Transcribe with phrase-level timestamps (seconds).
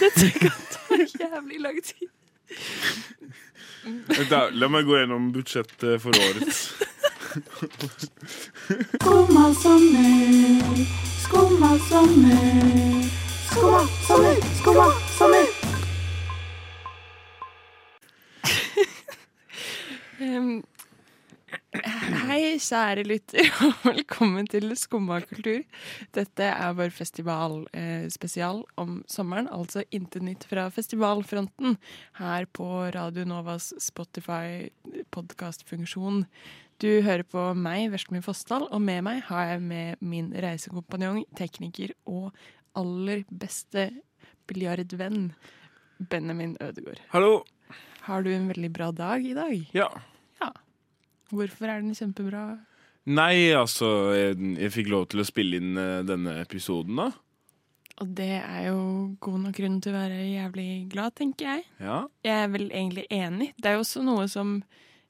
[0.00, 2.08] Dette kan ta jævlig lang tid.
[4.30, 6.60] Da, La meg gå gjennom budsjettet for årets.
[8.94, 10.86] Skumma sommer,
[11.24, 13.04] skumma sommer.
[13.50, 14.88] Skumma sommer, skumma
[15.18, 15.53] sommer.
[22.64, 25.62] Kjære lytter, og velkommen til Skumma kultur.
[26.16, 31.76] Dette er vår festivalspesial eh, om sommeren, altså intet nytt fra festivalfronten
[32.20, 36.24] her på Radio Novas Spotify-podkastfunksjon.
[36.82, 41.90] Du hører på meg, Vestmy Fossdal, og med meg har jeg med min reisekompanjong, tekniker
[42.10, 42.26] og
[42.74, 43.90] aller beste
[44.48, 45.32] biljardvenn,
[46.10, 47.00] Benjamin Ødegaard.
[47.12, 47.44] Hallo.
[48.04, 49.70] Har du en veldig bra dag i dag?
[49.72, 49.88] Ja.
[51.32, 52.44] Hvorfor er den kjempebra?
[53.04, 57.10] Nei, altså jeg, jeg fikk lov til å spille inn eh, denne episoden, da.
[58.02, 58.78] Og det er jo
[59.22, 61.66] god nok grunn til å være jævlig glad, tenker jeg.
[61.78, 62.00] Ja.
[62.26, 63.52] Jeg er vel egentlig enig.
[63.54, 64.56] Det er jo også noe som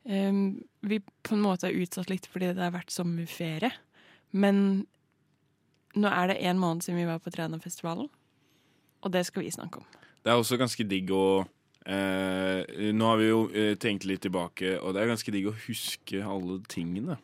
[0.05, 0.43] em,
[0.85, 3.73] vi på en måte har utsatt litt fordi det har vært sommerferie.
[4.37, 4.85] Men
[5.97, 8.11] nå er det én måned siden vi var på Trænafestivalen,
[9.05, 9.89] og det skal vi snakke om.
[10.25, 11.45] Det er også ganske digg å
[11.87, 15.57] eh, Nå har vi jo eh, tenkt litt tilbake, og det er ganske digg å
[15.67, 17.19] huske alle tingene.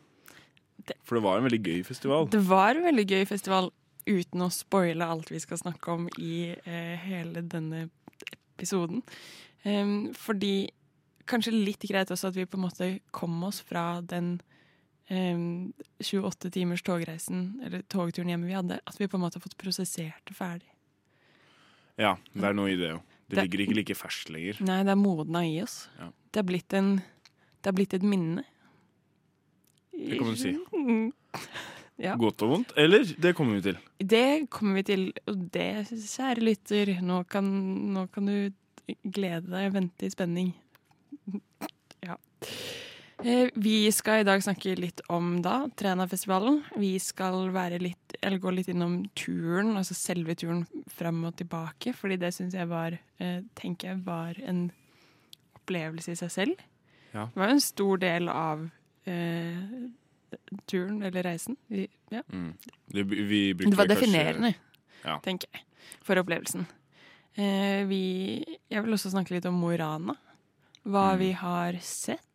[0.86, 2.28] Det- For det var en veldig gøy festival.
[2.32, 3.70] Det var en veldig gøy festival,
[4.06, 7.90] uten å spoile alt vi skal snakke om i eh, hele denne
[8.56, 9.02] episoden.
[9.64, 10.68] Em, fordi
[11.28, 14.40] kanskje litt greit også at vi på en måte kom oss fra den
[15.10, 19.44] em, 28 timers togreisen, eller togturen hjemme vi hadde, at vi på en måte har
[19.44, 20.66] fått prosessert det ferdig.
[22.00, 23.02] Ja, det er noe i det òg.
[23.30, 24.60] Det Det- ligger ikke like ferskt lenger.
[24.66, 25.88] Nei, det er modna i oss.
[25.98, 26.10] Ja.
[26.34, 26.96] Det blitt en
[27.62, 28.42] Det er blitt et minne.
[29.92, 30.54] Det kan man si.
[32.00, 32.14] Ja.
[32.16, 32.70] Godt og vondt.
[32.80, 33.76] Eller det kommer vi til.
[34.00, 37.44] Det kommer vi til, og det, kjære lytter, nå kan,
[37.92, 38.48] nå kan du
[39.04, 40.54] glede deg og vente i spenning.
[42.02, 42.14] Ja.
[43.24, 46.62] Eh, Vi skal i dag snakke litt om da, Trænafestivalen.
[46.80, 51.92] Vi skal være litt, eller gå litt innom turen, altså selve turen fram og tilbake,
[51.96, 54.70] fordi det syns jeg var, eh, tenker jeg var en
[55.58, 56.54] opplevelse i seg selv.
[57.12, 57.26] Ja.
[57.26, 58.70] Det var jo en stor del av
[59.06, 59.56] eh,
[60.66, 61.56] turen, eller reisen.
[61.68, 62.22] Vi, ja.
[62.32, 62.54] Mm.
[62.88, 64.54] Det, vi Det var definerende,
[65.04, 65.18] Ja.
[65.20, 65.62] tenker jeg,
[66.02, 66.66] for opplevelsen.
[67.36, 70.14] Eh, vi, jeg vil også snakke litt om Mo i Rana.
[70.86, 71.18] Hva Mm.
[71.18, 72.29] vi har sett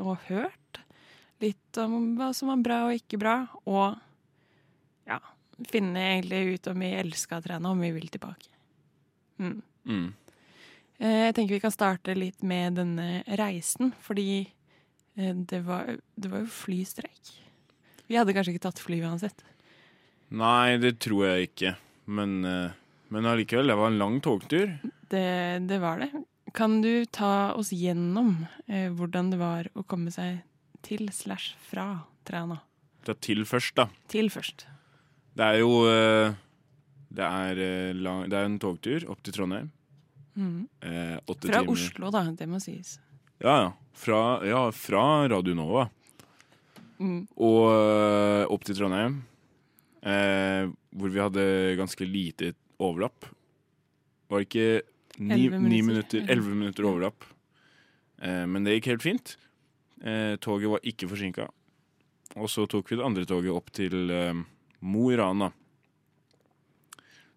[0.00, 0.80] og hørt.
[1.42, 3.36] Litt om hva som var bra og ikke bra.
[3.68, 3.96] Og
[5.08, 5.20] ja,
[5.70, 8.50] finne egentlig ut om vi elska trene om vi vil tilbake.
[9.42, 9.56] Mm.
[9.84, 10.10] Mm.
[10.98, 16.30] Eh, jeg tenker vi kan starte litt med denne reisen, fordi eh, det var, det
[16.30, 17.34] var jo flystreik.
[18.06, 19.44] Vi hadde kanskje ikke tatt fly uansett.
[20.34, 21.74] Nei, det tror jeg ikke.
[22.04, 22.76] Men, eh,
[23.14, 24.76] men allikevel, det var en lang togtur.
[25.10, 25.26] Det,
[25.68, 26.10] det var det.
[26.54, 30.42] Kan du ta oss gjennom eh, hvordan det var å komme seg
[30.86, 32.60] til slash fra Træna?
[33.04, 33.88] Ta til først, da.
[34.12, 34.66] Til først.
[35.34, 36.36] Det er jo eh,
[37.10, 39.72] det, er, eh, lang, det er en togtur opp til Trondheim.
[40.38, 40.62] Mm.
[40.82, 41.68] Eh, Fra timer.
[41.74, 42.22] Oslo, da.
[42.38, 42.96] Det må sies.
[43.42, 43.68] Ja, ja.
[43.94, 45.04] Fra, ja, fra
[45.34, 45.88] Radio Nova
[46.94, 47.24] Mm.
[47.42, 49.16] og eh, opp til Trondheim.
[50.06, 51.42] Eh, hvor vi hadde
[51.76, 53.26] ganske lite overlapp.
[54.30, 54.68] Var det ikke
[55.18, 56.20] ni, Elleve ni minutter.
[56.20, 57.24] minutter, elleve minutter overlapp.
[58.22, 59.36] Eh, men det gikk helt fint.
[60.02, 61.48] Eh, toget var ikke forsinka.
[62.36, 64.34] Og så tok vi det andre toget opp til eh,
[64.84, 65.52] Mo i Rana.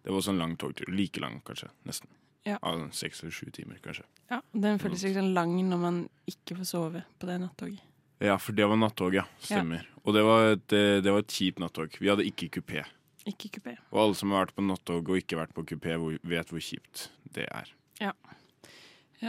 [0.02, 0.88] Det var også en lang togtur.
[0.90, 1.68] Like lang, kanskje.
[1.86, 2.08] Nesten.
[2.46, 2.56] Ja.
[2.62, 4.04] Ja, Seks eller sju timer, kanskje.
[4.30, 5.98] Ja, Den føles ikke sånn lang når man
[6.30, 7.82] ikke får sove på det nattoget.
[8.24, 9.22] Ja, for det var nattog, ja.
[9.38, 9.84] Stemmer.
[10.02, 11.94] Og det var, et, eh, det var et kjipt nattog.
[12.00, 12.82] Vi hadde ikke kupé.
[13.28, 13.76] Ikke kupé.
[13.92, 17.08] Og alle som har vært på nattog og ikke vært på kupé, vet hvor kjipt
[17.36, 17.72] det er.
[18.00, 18.14] Ja,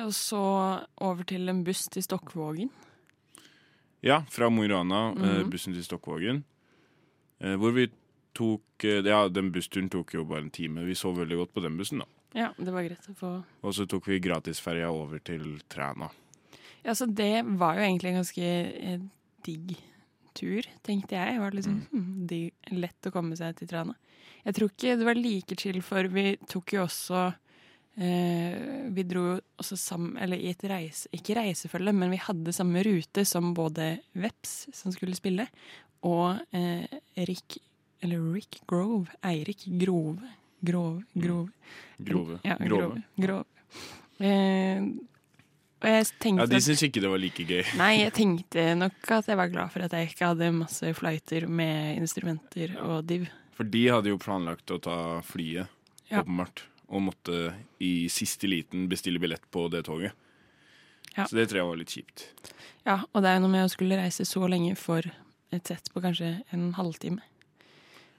[0.06, 0.40] Og så
[1.02, 2.70] over til en buss til Stokkvågen.
[4.06, 5.50] Ja, fra Mo i Rana, mm -hmm.
[5.50, 6.44] bussen til Stokkvågen.
[7.40, 7.90] Eh, hvor vi
[8.34, 10.86] tok eh, Ja, den bussturen tok jo bare en time.
[10.86, 12.06] Vi sov veldig godt på den bussen, da.
[12.34, 16.10] Ja, det var greit å få Og så tok vi gratisferja over til Træna.
[16.84, 19.10] Ja, så det var jo egentlig en ganske
[19.46, 19.78] digg
[20.40, 21.36] tur, tenkte jeg.
[21.36, 22.08] Det var liksom mm.
[22.30, 23.96] digg, lett å komme seg til Trana.
[24.46, 27.26] Jeg tror ikke det var like chill, for vi tok jo også
[28.00, 32.56] eh, Vi dro jo også sammen, eller i et reise, ikke reisefølge, men vi hadde
[32.56, 35.50] samme rute som både Veps, som skulle spille,
[36.08, 36.88] og eh,
[37.28, 37.60] Rick,
[38.06, 40.36] eller Rick Grove, Eirik Grove.
[40.60, 41.52] Grove, Grove.
[42.04, 42.40] Grove.
[42.44, 42.80] Ja, Grove.
[42.80, 43.04] Grove.
[43.16, 43.46] Grove.
[44.20, 44.84] Eh,
[45.82, 47.64] Ja, de syns ikke det var like gøy.
[47.80, 51.48] Nei, jeg tenkte nok at jeg var glad for at jeg ikke hadde masse fløyter
[51.48, 53.28] med instrumenter og div.
[53.56, 55.68] For de hadde jo planlagt å ta flyet,
[56.10, 56.24] Ja.
[56.24, 56.64] åpenbart.
[56.90, 60.12] og måtte i siste liten bestille billett på det toget.
[61.16, 61.26] Ja.
[61.28, 62.24] Så det tror jeg var litt kjipt.
[62.86, 65.06] Ja, og det er jo noe med å skulle reise så lenge for
[65.54, 67.22] et sett på kanskje en halvtime.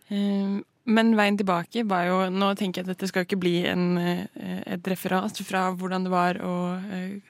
[0.08, 0.60] Eh,
[0.90, 4.62] Men veien tilbake var jo Nå tenker jeg at dette skal ikke bli en, eh,
[4.66, 6.54] et referat fra hvordan det var å
[6.92, 7.20] eh,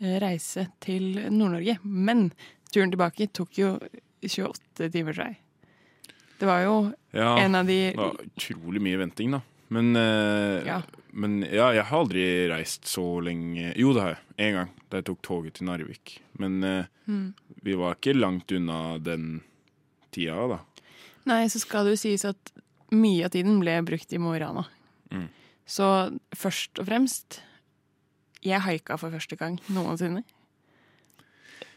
[0.00, 1.78] reise til Nord-Norge.
[1.84, 2.30] Men
[2.72, 3.70] turen tilbake tok jo
[4.26, 5.36] 28 timer seg.
[6.38, 6.74] Det var jo
[7.16, 9.40] Ja, en av de det var utrolig mye venting, da.
[9.72, 10.82] Men eh, Ja.
[11.16, 14.22] Men ja, jeg har aldri reist så lenge Jo, det har jeg.
[14.36, 14.68] Én gang.
[14.90, 16.18] Da jeg tok toget til Narvik.
[16.38, 17.34] Men eh, Mm.
[17.62, 19.40] vi var ikke langt unna den
[20.10, 20.58] tida, da.
[21.24, 22.50] Nei, så skal det jo sies at
[22.90, 24.64] mye av tiden ble brukt i Mo i Rana.
[25.14, 25.28] Mm.
[25.66, 25.86] Så
[26.34, 27.40] først og fremst
[28.46, 30.22] Jeg haika for første gang noensinne.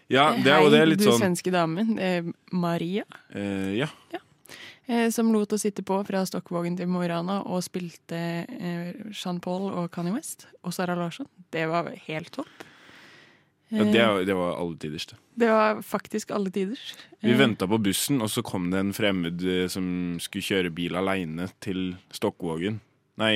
[0.10, 1.98] Ja, det er jo det Hei, litt du sånn svenske damen.
[2.02, 3.04] Eh, Maria.
[3.34, 3.88] eh, Ja.
[4.90, 8.18] Eh, som lot oss sitte på fra Stokkvågen til Mo i Rana og spilte
[8.50, 11.28] eh, Jean Paul og Kanye West og Sara Larsson.
[11.54, 12.48] Det var helt topp.
[13.70, 15.16] ja Eh, det, er- det var alle tiders, det.
[15.38, 16.96] det var faktisk alle tiders.
[17.22, 20.74] Vi Eh, venta på bussen, og så kom det en fremmed eh, som skulle kjøre
[20.74, 22.80] bil aleine til Stokkvågen.
[23.20, 23.36] Nei,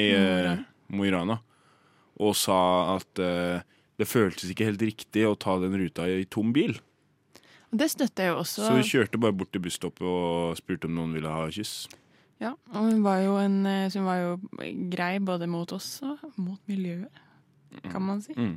[0.89, 1.37] Mo i eh, Rana.
[2.23, 2.57] Og sa
[2.95, 3.63] at eh,
[3.99, 6.77] det føltes ikke helt riktig å ta den ruta i tom bil.
[7.73, 8.67] Det støtter jeg jo også.
[8.67, 11.87] Så vi kjørte bare bort til busstoppet og spurte om noen ville ha kyss.
[12.41, 14.33] Ja, og hun var jo, en, eh, hun var jo
[14.93, 17.09] grei både mot oss og mot miljøet,
[17.89, 18.33] kan man si.
[18.37, 18.55] Mm.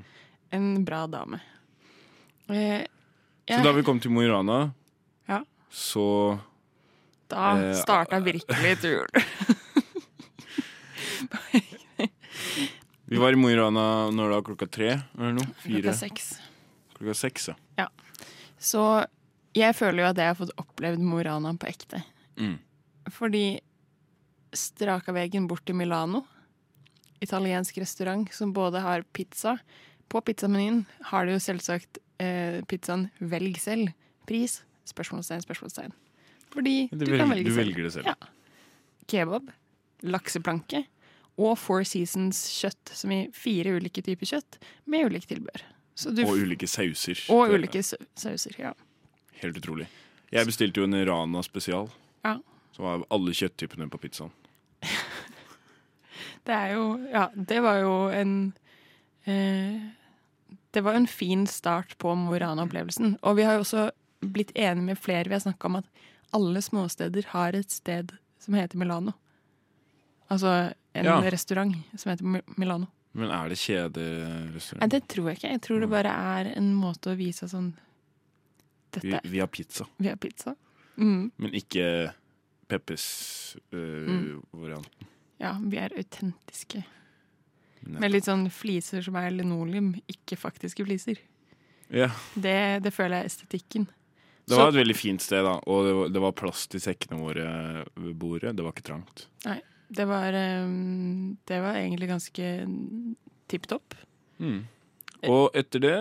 [0.57, 1.41] En bra dame.
[2.51, 2.85] Eh,
[3.49, 4.73] Så da vi kom til Mo i Rana,
[5.29, 5.41] Ja.
[5.71, 6.39] så
[7.31, 9.11] da eh, starta virkelig turen.
[13.07, 15.47] Vi var i Mo i Rana når var klokka tre eller noe?
[15.63, 15.83] Fire?
[15.85, 16.31] Klokka seks.
[16.97, 17.49] Klokka seks,
[17.79, 17.87] ja.
[18.59, 18.83] Så
[19.57, 22.01] jeg føler jo at jeg har fått opplevd Mo i Rana på ekte.
[22.41, 22.57] Mm.
[23.15, 23.45] Fordi
[24.57, 26.25] straka veien bort til Milano,
[27.23, 29.57] italiensk restaurant som både har pizza
[30.09, 33.93] På pizzamenyen har de jo selvsagt eh, pizzaen 'velg selv'.
[34.27, 34.61] Pris?
[34.87, 35.93] Spørsmålstegn, spørsmålstegn.
[36.53, 37.59] Fordi Du, du, velger, kan velge du selv.
[37.59, 38.07] velger det selv.
[38.07, 38.15] Ja.
[39.11, 39.51] Kebab,
[40.03, 40.85] lakseplanke
[41.37, 45.65] og Four Seasons-kjøtt, som i fire ulike typer kjøtt med ulikt tilbehør.
[46.27, 47.21] Og ulike sauser.
[47.33, 48.57] og ulike sauser.
[48.61, 48.73] Ja.
[49.41, 49.87] Helt utrolig.
[50.33, 51.89] Jeg bestilte jo en Rana spesial.
[52.25, 52.39] Ja.
[52.77, 54.33] Som var alle kjøtttypene på pizzaen.
[56.47, 58.33] Det er jo Ja, det var jo en
[59.27, 59.81] eh,
[60.71, 63.17] Det var en fin start på Mo i Rana-opplevelsen.
[63.23, 63.89] Og vi har jo også
[64.21, 65.89] blitt enige med flere vi har snakka om at
[66.37, 69.13] alle småsteder har et sted som heter Milano.
[70.31, 71.21] Altså en Ja.
[71.31, 72.87] restaurant som heter Milano.
[73.17, 74.81] Men er det kjederestaurant?
[74.83, 75.51] Nei, det tror jeg ikke.
[75.55, 77.73] Jeg tror det bare er en måte å vise sånn
[78.93, 80.55] Dette vi har pizza, Vi har pizza.
[80.97, 81.31] Mm.
[81.39, 82.13] men ikke
[82.69, 84.85] Peppes øh, Mm.
[85.39, 86.85] Ja, vi er autentiske.
[87.87, 91.19] Med litt sånn fliser som er linoleum, ikke faktiske fliser.
[91.91, 93.87] Ja, Det, det føler jeg er estetikken.
[94.49, 95.61] Det var et veldig fint sted, da.
[95.67, 98.57] Og det var, det var plass til sekkene våre ved bordet.
[98.57, 99.27] Det var ikke trangt.
[99.93, 102.47] Det var, ehm, det var egentlig ganske
[103.49, 103.95] tipp topp.
[104.43, 104.65] Mm.
[105.27, 105.97] Og etter det,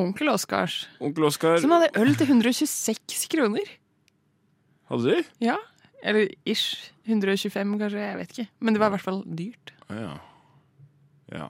[0.00, 3.66] Onkel Oskars, onkel Oskar som hadde øl til 126 kroner.
[4.90, 5.24] Hadde de?
[5.44, 5.56] Ja,
[6.02, 6.92] eller ish.
[7.08, 8.48] 125 kanskje, jeg vet ikke.
[8.60, 9.72] Men det var i hvert fall dyrt.
[9.90, 10.14] Ja.
[11.32, 11.48] ja.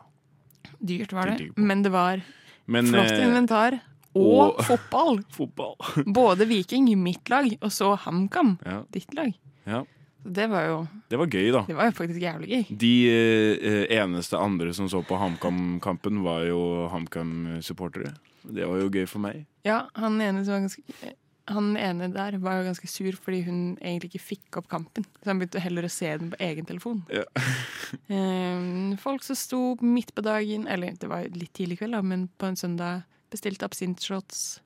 [0.80, 2.22] Dyrt var det, men det var
[2.70, 3.80] Men flott eh, inventar.
[4.16, 5.20] Og og- fotball!
[5.30, 5.76] fotball
[6.06, 9.34] Både Viking, mitt lag, og så HamKam, Ja, ditt lag.
[9.66, 9.84] Ja.
[10.24, 10.76] Det var jo
[11.08, 11.62] det var gøy, da.
[11.66, 12.64] Det var jo faktisk jævlig gøy.
[12.82, 16.60] De eh, eneste andre som så på HamKam-kampen, var jo
[16.92, 18.12] HamKam-supportere.
[18.42, 19.46] Det var jo gøy for meg.
[19.66, 21.14] Ja, han ene, som var ganske,
[21.50, 25.04] han ene der var jo ganske sur fordi hun egentlig ikke fikk opp kampen.
[25.22, 27.02] Så han begynte heller å se den på egen telefon.
[27.12, 27.24] Ja.
[28.14, 32.28] eh, folk som sto midt på dagen, eller det var litt tidlig kveld, da, men
[32.38, 34.60] på en søndag bestilte absintshots.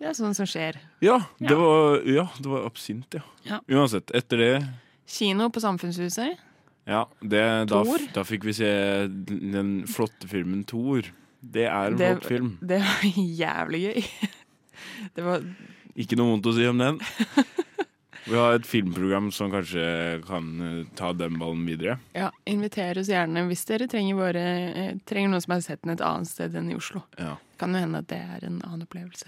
[0.00, 0.78] Det er sånt som skjer.
[1.04, 1.58] Ja, det Ja.
[1.60, 3.22] var, ja, det var absint, ja.
[3.46, 3.60] Ja.
[3.68, 4.52] Uansett, etter det
[5.06, 6.38] Kino på Samfunnshuset.
[6.88, 7.82] Ja, det, da,
[8.14, 8.68] da fikk vi se
[9.08, 11.06] den flotte filmen Thor.
[11.42, 12.52] Det er en Det- flott film.
[12.62, 13.04] Det var
[13.42, 14.02] jævlig gøy.
[15.14, 15.42] Det var
[15.98, 16.98] Ikke noe vondt å si om den.
[18.24, 19.82] Vi har et filmprogram som kanskje
[20.24, 21.96] kan eh, ta den ballen videre.
[22.14, 25.92] Ja, inviter oss gjerne hvis dere trenger, våre, eh, trenger noen som har sett den
[25.96, 27.02] et annet sted enn i Oslo.
[27.18, 27.34] Ja.
[27.58, 29.26] Kan jo hende at det er en annen opplevelse.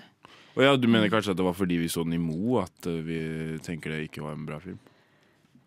[0.54, 2.86] Og ja, Du mener kanskje at det var fordi vi så den i Mo at
[2.86, 3.18] eh, vi
[3.66, 4.78] tenker det ikke var en bra film?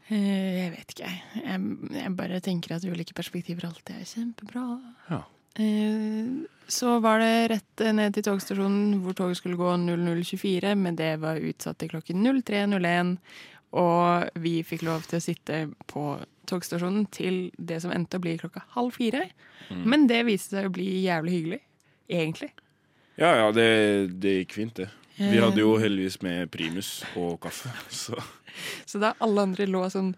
[0.09, 1.09] Eh, Jeg vet ikke.
[1.43, 1.63] Jeg,
[1.97, 4.63] jeg bare tenker at ulike perspektiver alltid er kjempebra.
[5.11, 5.21] Ja.
[5.59, 11.13] Eh, Så var det rett ned til togstasjonen hvor toget skulle gå 0024, men det
[11.21, 13.17] var utsatt til klokken 03.01.
[13.77, 15.61] Og vi fikk lov til å sitte
[15.91, 16.03] på
[16.47, 19.25] togstasjonen til det som endte å bli klokka halv fire.
[19.69, 19.83] Mm.
[19.91, 21.59] Men det viste seg å bli jævlig hyggelig,
[22.09, 22.51] egentlig.
[23.19, 23.67] Ja, ja, det,
[24.23, 24.87] det gikk fint, det.
[25.17, 25.41] Vi Eh.
[25.43, 28.15] hadde jo heldigvis med primus og kaffe, så
[28.89, 30.13] Så da alle andre lå sånn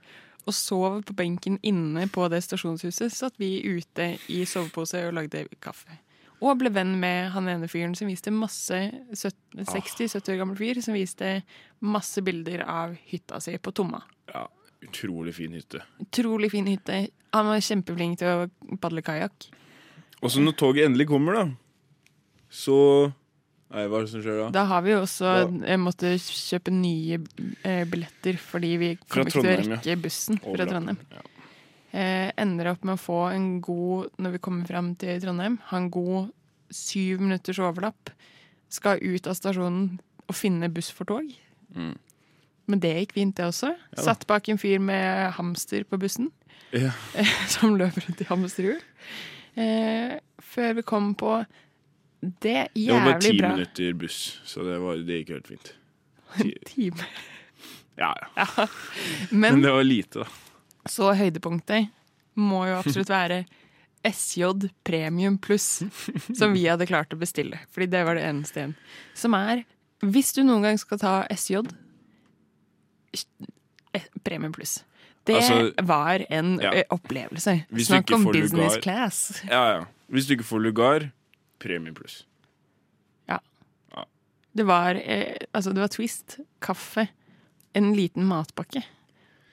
[0.48, 5.43] og sov på benken inne på det stasjonshuset, satt vi ute i sovepose og lagde
[5.62, 6.00] kaffe.
[6.39, 8.77] Og ble venn med han ene fyren som viste masse
[9.12, 11.41] 60-70 år gammel fyr som viste
[11.84, 14.01] masse bilder av hytta si på Tomma.
[14.31, 14.48] ja,
[14.81, 15.84] utrolig fin hytte.
[16.00, 17.10] Utrolig fin hytte.
[17.36, 19.50] Han var kjempeflink til å padle kajakk.
[20.24, 21.43] Og så når toget endelig kommer, da,
[22.50, 22.77] så
[23.69, 24.45] Nei, hva er det som skjer da?
[24.55, 27.19] Da har vi jo også eh, måttet kjøpe nye
[27.67, 30.97] eh, billetter fordi vi kom kommer ikke til å rekke bussen fra Trondheim.
[31.13, 31.21] Ja.
[31.91, 35.77] eh, ender opp med å få en god Når vi kommer fram til Trondheim, ha
[35.83, 36.31] en god
[36.73, 38.09] syv minutters overlapp.
[38.73, 39.99] Skal ut av stasjonen
[40.29, 41.29] og finne buss for tog.
[41.73, 41.93] Mm.
[42.69, 43.71] Men det gikk fint, det også.
[43.95, 46.29] Ja, Satt bak en fyr med hamster på bussen,
[46.73, 46.91] Ja.
[47.53, 48.81] som løper rundt i hamsterhjul.
[49.57, 50.19] Eh,
[50.53, 51.39] før vi kom på
[52.21, 52.93] det er jævlig bra.
[52.93, 55.73] Det var bare ti bra minutter buss, så det, var, det gikk helt fint.
[56.73, 57.05] time.
[57.99, 58.45] Ja, ja.
[59.29, 60.27] Men, Men det var lite, da.
[60.88, 61.89] så høydepunktet
[62.39, 63.41] må jo absolutt være
[64.07, 64.53] SJ
[64.88, 65.81] Premium Pluss,
[66.31, 67.59] som vi hadde klart å bestille.
[67.75, 68.75] Fordi det var det eneste igjen.
[69.19, 69.65] Som er
[69.99, 71.59] Hvis du noen gang skal ta SJ
[73.91, 74.77] eh, Premium Pluss.
[75.27, 76.71] Det Altså, var en ja.
[76.79, 77.57] eh, opplevelse.
[77.83, 79.41] Snakk om får business lugar- class.
[79.49, 79.85] Ja, ja.
[80.09, 81.09] Hvis du ikke får lugar,
[81.60, 82.24] premie pluss.
[84.51, 87.04] Det var, eh, altså det var Twist, kaffe,
[87.78, 88.82] en liten matpakke.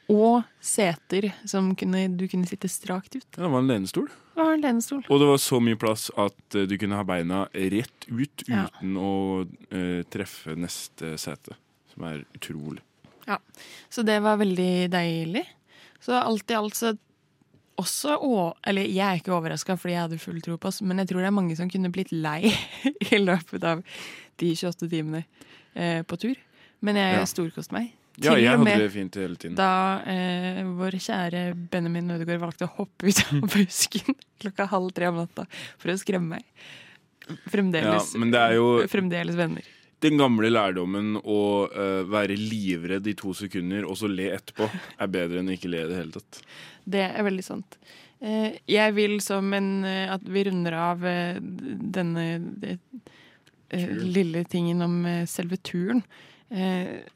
[0.08, 3.26] Og seter som kunne, du kunne sitte strakt ut.
[3.36, 4.06] Ja, det var en lenestol.
[4.08, 5.02] Det var en lenestol.
[5.10, 8.64] Og det var så mye plass at eh, du kunne ha beina rett ut Ja.
[8.70, 9.12] uten å
[9.68, 11.58] eh, treffe neste sete.
[11.92, 12.80] Som er utrolig.
[13.28, 13.38] Ja,
[13.92, 15.44] Så det var veldig deilig.
[16.00, 16.96] Så alt i alt så
[17.80, 20.98] også å, Eller jeg er ikke overraska fordi jeg hadde full tro på oss, men
[21.02, 22.48] jeg tror det er mange som kunne blitt lei
[23.12, 23.82] i løpet av
[24.40, 25.24] de 28 timene
[25.74, 26.34] eh, på tur.
[26.84, 27.24] Men jeg Ja.
[27.28, 27.92] storkoste meg.
[28.16, 29.56] Ja, jeg hadde med det fint hele tiden.
[29.58, 31.42] Da eh, vår kjære
[31.72, 35.44] Benjamin Ødegaard valgte å hoppe ut av busken klokka halv tre om natta
[35.76, 36.44] for å skremme meg.
[37.50, 39.62] Fremdeles, Ja, men det jo- fremdeles venner.
[40.04, 41.36] Den gamle lærdommen å
[41.72, 44.68] uh, være livredd i to sekunder og så le etterpå,
[45.00, 46.40] er bedre enn å ikke le i det hele tatt.
[46.86, 47.78] Det er veldig sant.
[48.24, 52.24] Eh, jeg vil som en eh, At vi runder av eh, denne
[52.62, 52.78] det,
[54.00, 54.94] lille tingen om
[55.26, 56.04] selve turen.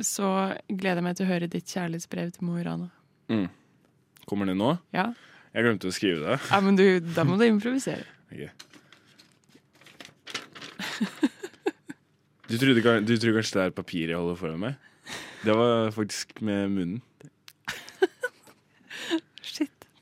[0.02, 0.28] Så
[0.66, 2.88] gleder jeg meg til å høre ditt kjærlighetsbrev til Mo i Rana.
[3.30, 3.46] Mm.
[4.26, 4.72] Kommer det nå?
[4.90, 5.12] Ja.
[5.54, 6.40] Jeg glemte å skrive det.
[6.50, 6.84] ja, men du,
[7.14, 8.02] da må du improvisere.
[8.34, 8.50] Okay.
[12.50, 14.90] Du, trodde, du tror kanskje det er papir jeg holder foran meg?
[15.46, 17.02] Det var faktisk med munnen.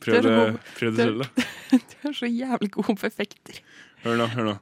[0.08, 0.32] Prøv Det
[0.78, 1.46] prøv selv, da.
[1.92, 3.60] Du er så jævlig god på effekter.
[4.04, 4.56] Hør nå, hør nå.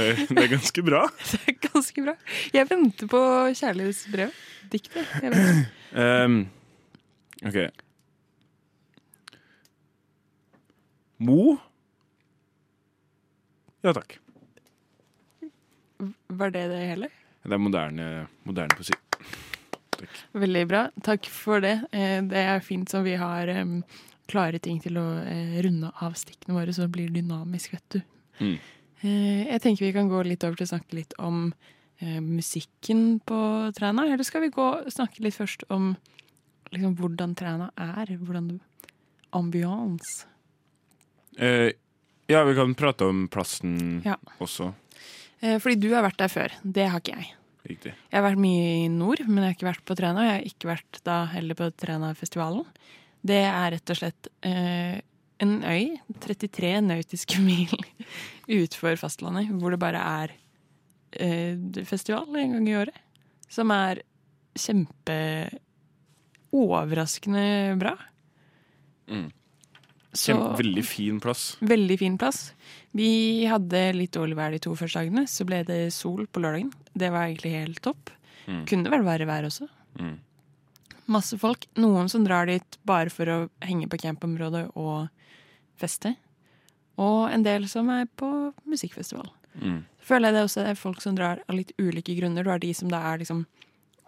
[0.00, 1.02] Det er, ganske bra.
[1.30, 2.14] Det er ganske bra.
[2.54, 3.20] Jeg venter på
[3.58, 4.42] kjærlighetsbrevet.
[4.72, 5.06] Diktet.
[5.92, 6.44] Um.
[7.44, 7.58] OK.
[11.20, 11.56] Mo?
[13.84, 14.16] Ja takk.
[16.28, 17.10] Var det det hele?
[17.44, 18.06] Det er moderne,
[18.44, 18.92] moderne poesi.
[20.32, 20.82] Veldig bra.
[21.04, 21.78] Takk for det.
[21.92, 23.46] Eh, Det er fint som vi har
[24.30, 28.00] klare ting til å eh, runde av stikkene våre, så det blir dynamisk, vet du.
[28.40, 28.56] Mm.
[29.02, 31.52] Eh, Jeg tenker vi kan gå litt over til å snakke litt om
[32.00, 33.38] musikken på
[33.76, 34.06] Træna.
[34.08, 35.90] Eller skal vi gå snakke litt først om
[36.72, 38.14] liksom, hvordan Træna er?
[38.16, 38.58] Hvordan du
[39.36, 40.24] Ambiance.
[41.36, 41.72] Eh,
[42.26, 44.16] ja, vi kan prate om plassen Ja.
[44.40, 44.72] også.
[45.40, 46.50] Eh, Fordi du har vært der før.
[46.62, 47.28] Det har ikke jeg.
[47.70, 47.92] Riktig.
[47.92, 50.26] Jeg har vært mye i nord, men jeg har ikke vært på Træna.
[50.26, 52.66] Jeg har ikke vært da heller på Trænafestivalen.
[53.20, 54.96] Det er rett og slett eh,
[55.44, 55.86] en øy,
[56.24, 57.72] 33 nautiske mil
[58.48, 60.28] utenfor fastlandet, hvor det bare er
[61.20, 61.54] eh,
[61.88, 62.98] festival en gang i året.
[63.50, 63.94] Som er
[64.56, 67.46] kjempeoverraskende
[67.80, 67.94] bra.
[69.10, 69.28] Mm.
[70.12, 71.56] Så- veldig fin plass.
[71.60, 72.52] Veldig fin plass.
[72.92, 75.26] Vi hadde litt dårlig vær de to første dagene.
[75.28, 76.72] Så ble det sol på lørdagen.
[76.96, 78.10] Det var egentlig helt topp.
[78.48, 78.66] Mm.
[78.66, 79.68] Kunne vel være vær også.
[79.98, 80.18] Mm.
[81.06, 81.66] Masse folk.
[81.76, 85.08] Noen som drar dit bare for å henge på campområdet og
[85.78, 86.16] feste.
[86.98, 89.30] Og en del som er på musikkfestival.
[89.60, 89.84] Mm.
[90.00, 92.42] Føler jeg det også er folk som drar av litt ulike grunner.
[92.44, 93.46] Du har de som da er liksom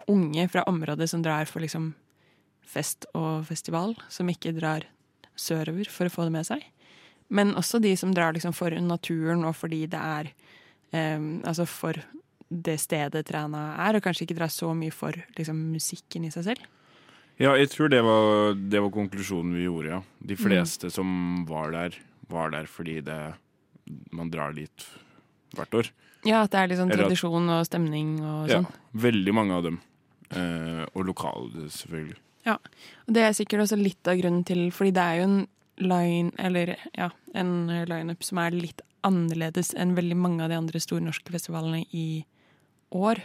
[0.07, 1.93] unge fra området som drar for liksom
[2.61, 4.83] fest og festival, som ikke drar
[5.39, 6.63] sørover for å få det med seg.
[7.33, 10.29] Men også de som drar liksom for naturen og fordi det er
[11.17, 11.97] um, Altså for
[12.53, 16.43] det stedet Træna er, og kanskje ikke drar så mye for liksom, musikken i seg
[16.51, 16.65] selv.
[17.41, 20.01] Ja, jeg tror det var, det var konklusjonen vi gjorde, ja.
[20.21, 21.95] De fleste som var der,
[22.29, 23.17] var der fordi det,
[24.13, 24.85] man drar dit
[25.57, 25.89] hvert år.
[26.27, 28.69] Ja, at det er sånn Eller at- tradisjon og stemning og Ja, sånn.
[28.93, 29.81] veldig mange av dem.
[30.29, 32.15] Eh, og lokale, selvfølgelig.
[33.07, 35.37] Og det er sikkert også litt av grunnen til Fordi det er jo en
[35.83, 37.53] line, eller ja, en
[37.89, 42.23] lineup som er litt annerledes enn veldig mange av de andre store norske festivalene i
[42.95, 43.21] år.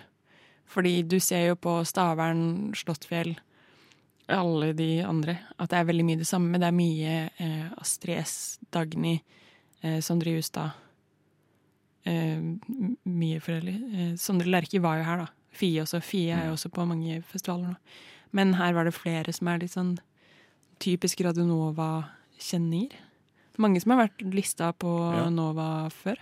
[0.68, 3.37] Fordi du ser jo på Stavern, Slottfjell,
[4.28, 6.60] alle de andre, at det er veldig mye det samme.
[6.60, 8.34] Det er mye eh, Astrid S,
[8.75, 9.14] Dagny,
[9.80, 10.76] eh, Sondre Justad.
[12.04, 12.42] Eh,
[13.08, 13.76] mye forskjellig.
[13.94, 15.32] Eh, Sondre Lerche var jo her, da.
[15.58, 16.02] Fie også.
[16.04, 17.78] Fie er jo også på mange festivaler nå.
[18.37, 19.97] Men her var det flere som er litt sånn
[20.82, 23.04] typisk Radionova-kjenninger.
[23.58, 25.28] Mange som har vært lista på Ja.
[25.30, 26.16] Nova før.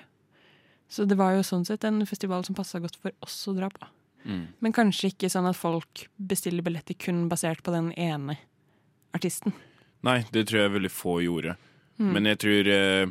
[0.88, 3.68] Så det var jo sånn sett en festival som passa godt for oss å dra
[3.68, 3.86] på.
[4.24, 4.46] Mm.
[4.60, 8.38] Men kanskje ikke sånn at folk bestiller billetter kun basert på den ene
[9.14, 9.52] artisten.
[10.02, 11.56] Nei, det tror jeg veldig få gjorde.
[11.98, 12.12] Mm.
[12.12, 13.06] Men jeg tror eh,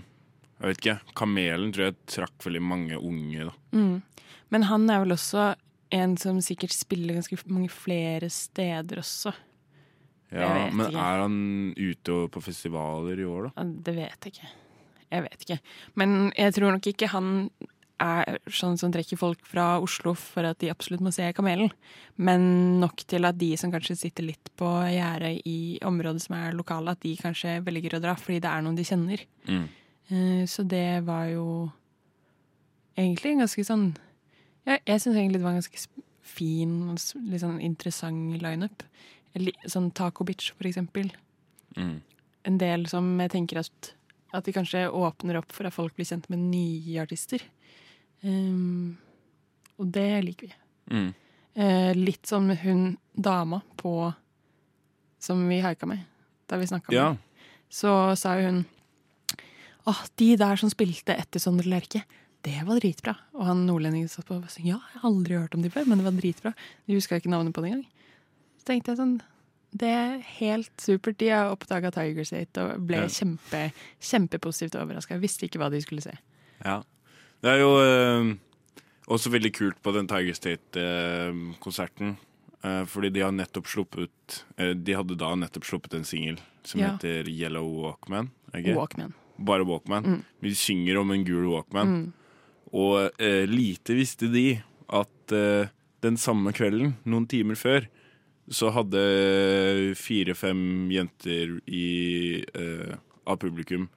[0.56, 1.00] Jeg vet ikke.
[1.20, 3.54] Kamelen tror jeg trakk veldig mange unge, da.
[3.76, 4.02] Mm.
[4.50, 5.50] Men han er vel også
[5.96, 9.34] en som sikkert spiller ganske mange flere steder også.
[10.36, 11.00] Ja, men ikke.
[11.00, 11.38] er han
[11.78, 13.64] ute på festivaler i år, da?
[13.88, 14.50] Det vet jeg ikke.
[15.16, 15.60] Jeg vet ikke.
[16.02, 17.30] Men jeg tror nok ikke han
[18.04, 21.72] er sånn som trekker folk fra Oslo for at de absolutt må se Kamelen.
[22.20, 22.42] Men
[22.82, 26.92] nok til at de som kanskje sitter litt på gjerdet i området som er lokale,
[26.98, 29.24] at de kanskje velger å dra fordi det er noen de kjenner.
[29.48, 29.64] Mm.
[30.10, 31.46] Eh, Så det var jo
[32.98, 33.88] egentlig en ganske sånn
[34.66, 36.98] ja, Jeg syns egentlig det var en ganske fin og
[37.30, 38.84] litt sånn interessant lineup.
[39.70, 41.12] Sånn Taco Bitch, for eksempel.
[41.78, 42.00] Mm.
[42.50, 43.92] En del som jeg tenker at,
[44.34, 47.44] at de kanskje åpner opp for at folk blir kjent med nye artister.
[48.26, 48.96] Um,
[49.78, 50.56] og det liker vi.
[50.96, 51.10] Mm.
[51.56, 54.12] Uh, litt som hun dama på
[55.24, 56.04] Som vi haika med
[56.46, 57.10] da vi snakka Ja.
[57.10, 57.18] med
[57.70, 58.66] Så sa hun hun
[59.86, 62.04] oh, de der som spilte etter Sondre Lerche,
[62.46, 63.16] det var dritbra.
[63.34, 65.88] Og han nordlendingen satt på og sa ja, jeg har aldri hørt om de før,
[65.90, 66.52] men det var dritbra.
[66.88, 67.88] De huska ikke navnet på det engang.
[68.62, 69.16] Så tenkte jeg sånn
[69.76, 71.18] Det er helt supert.
[71.20, 73.08] De har oppdaga Tiger State og ble Ja.
[73.12, 75.18] kjempe, kjempepositivt overraska.
[75.20, 76.14] Visste ikke hva de skulle se.
[76.64, 76.82] ja.
[77.44, 78.36] Det er jo øh,
[79.12, 82.16] også veldig kult på den Tiger State-konserten.
[82.66, 86.80] Øh, fordi de har nettopp sluppet eh, De hadde da nettopp sluppet en singel som
[86.82, 86.94] Ja.
[86.96, 88.32] heter Yellow Walkman.
[88.56, 88.74] ikke?
[88.76, 89.14] Walkman.
[89.46, 90.04] Bare Walkman.
[90.04, 90.24] Mm.
[90.42, 91.88] Vi synger om en gul Walkman.
[91.88, 92.14] Mm.
[92.74, 94.48] Og eh, lite visste de
[94.94, 95.70] at eh,
[96.06, 97.88] den samme kvelden, noen timer før,
[98.52, 99.02] så hadde
[99.98, 101.86] fire-fem jenter i,
[102.54, 103.88] eh, av publikum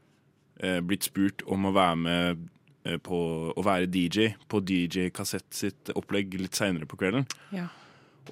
[0.63, 2.47] eh, blitt spurt om å være med
[2.89, 3.19] eh, på
[3.53, 7.29] å være DJ på DJ Kassett sitt opplegg litt seinere på kvelden.
[7.53, 7.69] Ja.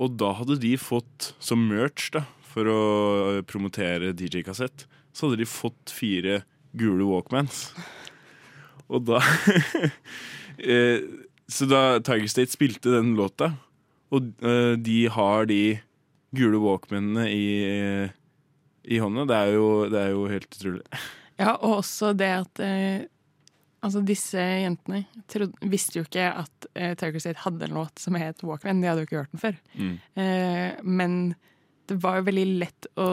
[0.01, 2.81] Og da hadde de fått, som merch da, for å
[3.37, 6.43] eh, promotere DJ Kassett, så hadde de fått fire
[6.77, 7.71] gule Walkmans.
[8.93, 9.21] Og da
[10.59, 11.03] eh,
[11.51, 13.53] Så da Tiger State spilte den låta,
[14.15, 15.79] og eh, de har de
[16.37, 17.47] gule Walkmanene i,
[18.87, 20.87] i hånda, det er, jo, det er jo helt utrolig.
[21.37, 23.03] Ja, og også det at eh,
[23.85, 28.17] Altså, disse jentene trodde, visste jo ikke at eh, Tiger State hadde en låt som
[28.19, 28.81] het Walkman.
[28.83, 29.59] De hadde jo ikke hørt den før.
[29.77, 29.93] Mm.
[30.19, 31.13] Eh, men
[31.87, 33.07] det var jo veldig lett å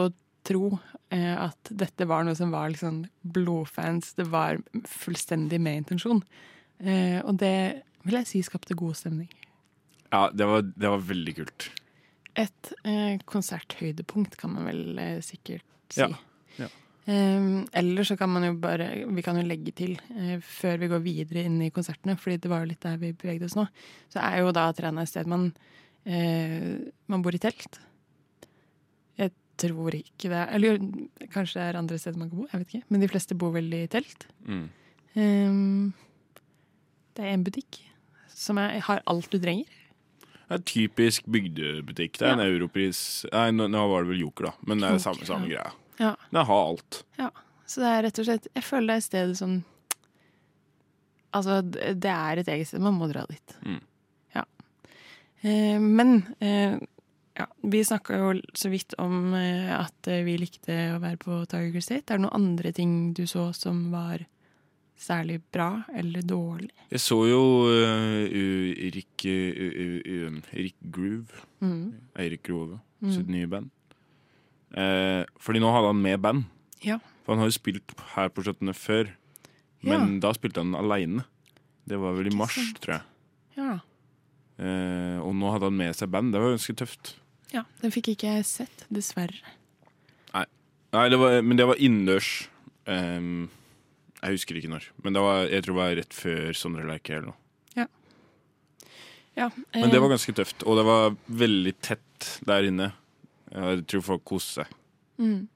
[0.44, 0.74] tro
[1.14, 3.04] eh, at dette var noe som var liksom
[3.36, 4.12] blodfans.
[4.18, 6.22] Det var fullstendig med intensjon.
[6.80, 7.56] Eh, og det
[8.04, 9.30] vil jeg si skapte god stemning.
[10.12, 11.70] Ja, det var, det var veldig kult.
[12.38, 16.02] Et eh, konserthøydepunkt, kan man vel sikkert si.
[16.02, 16.10] Ja,
[16.60, 16.70] ja.
[17.04, 20.88] Um, eller så kan man jo bare Vi kan jo legge til, eh, før vi
[20.88, 23.66] går videre inn i konsertene, fordi det var jo litt der vi bevegde oss nå,
[24.08, 25.50] så er jo da Træna et sted man
[26.06, 27.76] eh, Man bor i telt.
[29.60, 30.80] Tror ikke det Eller
[31.30, 32.88] kanskje det er andre steder man kan bo, jeg vet ikke.
[32.90, 34.26] Men de fleste bor vel i telt.
[34.48, 34.66] Mm.
[35.14, 35.92] Um,
[37.14, 37.78] det er en butikk
[38.34, 39.70] som er, har alt du trenger.
[40.44, 42.18] Det er typisk bygdebutikk.
[42.18, 42.98] Det er en europris
[43.32, 44.66] Nei, nå, nå var det vel Joker, da.
[44.68, 45.70] Men det er samme, samme greia.
[46.00, 46.12] Ja.
[46.30, 47.04] Den har alt.
[47.66, 49.54] Så det er rett og slett Jeg føler det er et sted som
[51.34, 52.78] Altså, det er et eget sted.
[52.78, 53.54] Man må dra dit.
[53.66, 53.80] Mm.
[54.36, 54.44] Ja.
[55.42, 56.76] Eh, men eh,
[57.38, 61.40] ja, vi snakka jo så vidt om eh, at eh, vi likte å være på
[61.50, 62.06] Tiger State.
[62.14, 64.22] Er det noen andre ting du så som var
[65.00, 66.70] særlig bra eller dårlig?
[66.94, 68.22] Jeg så jo uh,
[68.94, 71.42] Rick, uh, Erik Groove.
[71.60, 71.92] Mm.
[72.22, 73.10] Eirik Grove Mm.
[73.12, 73.70] sitt nye band.
[74.72, 76.46] Uh, fordi nå hadde han med band.
[76.80, 76.98] Ja.
[77.24, 79.10] For han har jo spilt her på Skjøttene før.
[79.84, 81.26] Men da spilte han aleine.
[81.84, 83.04] Det var vel i mars, tror jeg.
[83.58, 83.74] Ja.
[84.56, 86.32] Uh, og nå hadde han med seg band.
[86.32, 87.12] Det var ganske tøft.
[87.54, 89.54] Ja, Den fikk ikke jeg sett, dessverre.
[90.94, 92.48] Nei, det var, men det var innendørs.
[92.86, 93.48] Um,
[94.20, 94.84] jeg husker ikke når.
[95.02, 97.40] Men det var, jeg tror det var rett før Sondre Lerche eller noe.
[99.34, 100.62] Ja, Men det eh, var ganske tøft.
[100.62, 102.92] Og det var veldig tett der inne.
[103.50, 104.76] Jeg tror folk koste seg.
[105.18, 105.48] Mm.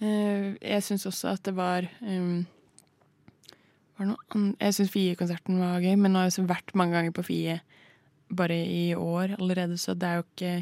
[0.00, 2.46] Uh, jeg syns også at det var um,
[3.98, 7.16] var noe Jeg syns Fie-konserten var gøy, men nå har jeg også vært mange ganger
[7.16, 7.58] på Fie
[8.28, 10.52] bare i år allerede, så det er jo ikke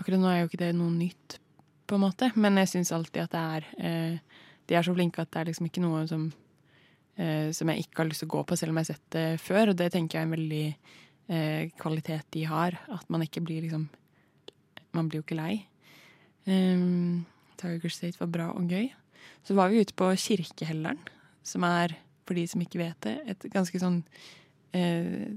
[0.00, 1.38] Akkurat nå er jo ikke det noe nytt,
[1.86, 4.38] på en måte, men jeg syns alltid at det er eh,
[4.70, 6.28] De er så flinke at det er liksom ikke noe som
[7.16, 9.16] eh, som jeg ikke har lyst til å gå på, selv om jeg har sett
[9.16, 10.64] det før, og det tenker jeg er en veldig
[11.28, 12.78] eh, kvalitet de har.
[12.92, 13.90] At man ikke blir liksom
[14.92, 15.54] Man blir jo ikke lei.
[16.44, 17.24] Um,
[17.56, 18.90] Tiger State var bra og gøy.
[19.40, 20.98] Så var vi ute på Kirkehelleren,
[21.42, 21.94] som er,
[22.26, 24.02] for de som ikke vet det, et ganske sånn
[24.76, 25.32] eh,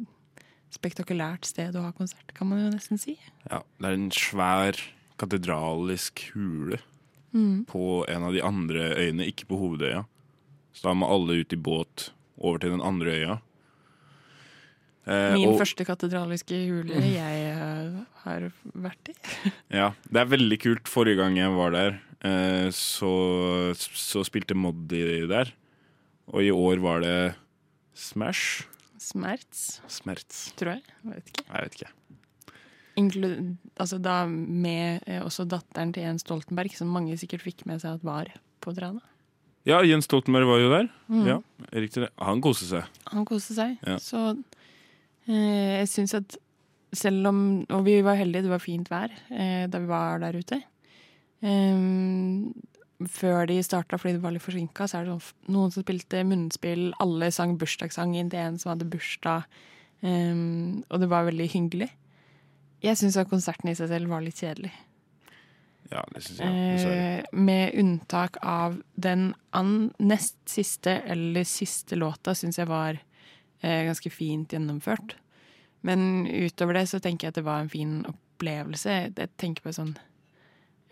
[0.75, 3.15] spektakulært sted å ha konsert, kan man jo nesten si.
[3.49, 4.79] Ja, det er en svær
[5.21, 6.81] katedralisk hule
[7.67, 10.05] på en av de andre øyene, ikke på hovedøya.
[10.75, 12.09] Så da må alle ut i båt
[12.39, 13.35] over til den andre øya.
[15.05, 19.15] Eh, Min og- første katedraliske hule jeg uh, har vært i.
[19.81, 20.89] Ja, det er veldig kult.
[20.89, 25.51] Forrige gang jeg var der, eh, så, så spilte Moddi der.
[26.31, 27.35] Og i år var det
[27.93, 28.65] Smash.
[29.05, 30.47] Smerts, Smerts.
[30.59, 30.83] tror jeg.
[31.03, 31.45] jeg vet ikke.
[31.49, 31.91] Jeg vet ikke.
[32.95, 33.27] Inklu
[33.75, 37.99] altså da med eh, også datteren til Jens Stoltenberg, som mange sikkert fikk med seg
[37.99, 38.31] at var
[38.63, 39.03] på Trana.
[39.67, 40.87] Ja, Jens Stoltenberg var jo der.
[41.09, 41.25] Mm.
[41.27, 41.37] Ja,
[41.73, 42.11] riktig det.
[42.21, 42.89] Han koste seg.
[43.11, 43.75] Han koste seg.
[43.83, 43.97] Ja.
[44.01, 44.21] Så
[45.27, 46.37] eh, jeg syns at
[46.95, 47.39] selv om
[47.75, 50.61] Og vi var heldige, det var fint vær eh, da vi var der ute.
[53.11, 56.21] Før de starta fordi det var litt forsinka, så er det sånn, noen som spilte
[56.27, 56.87] munnspill.
[57.03, 59.47] Alle sang bursdagssangen til en som hadde bursdag.
[60.01, 61.89] um, og det var veldig hyggelig.
[62.83, 64.71] Jeg syns konserten i seg selv var litt kjedelig.
[65.91, 66.95] Ja, det syns jeg.
[66.95, 73.81] Eh, med unntak av den an nest siste eller siste låta syns jeg var uh,
[73.89, 75.17] ganske fint gjennomført.
[75.85, 78.99] Men utover det så tenker jeg at det var en fin opplevelse.
[79.11, 79.97] Jeg tenker på sånn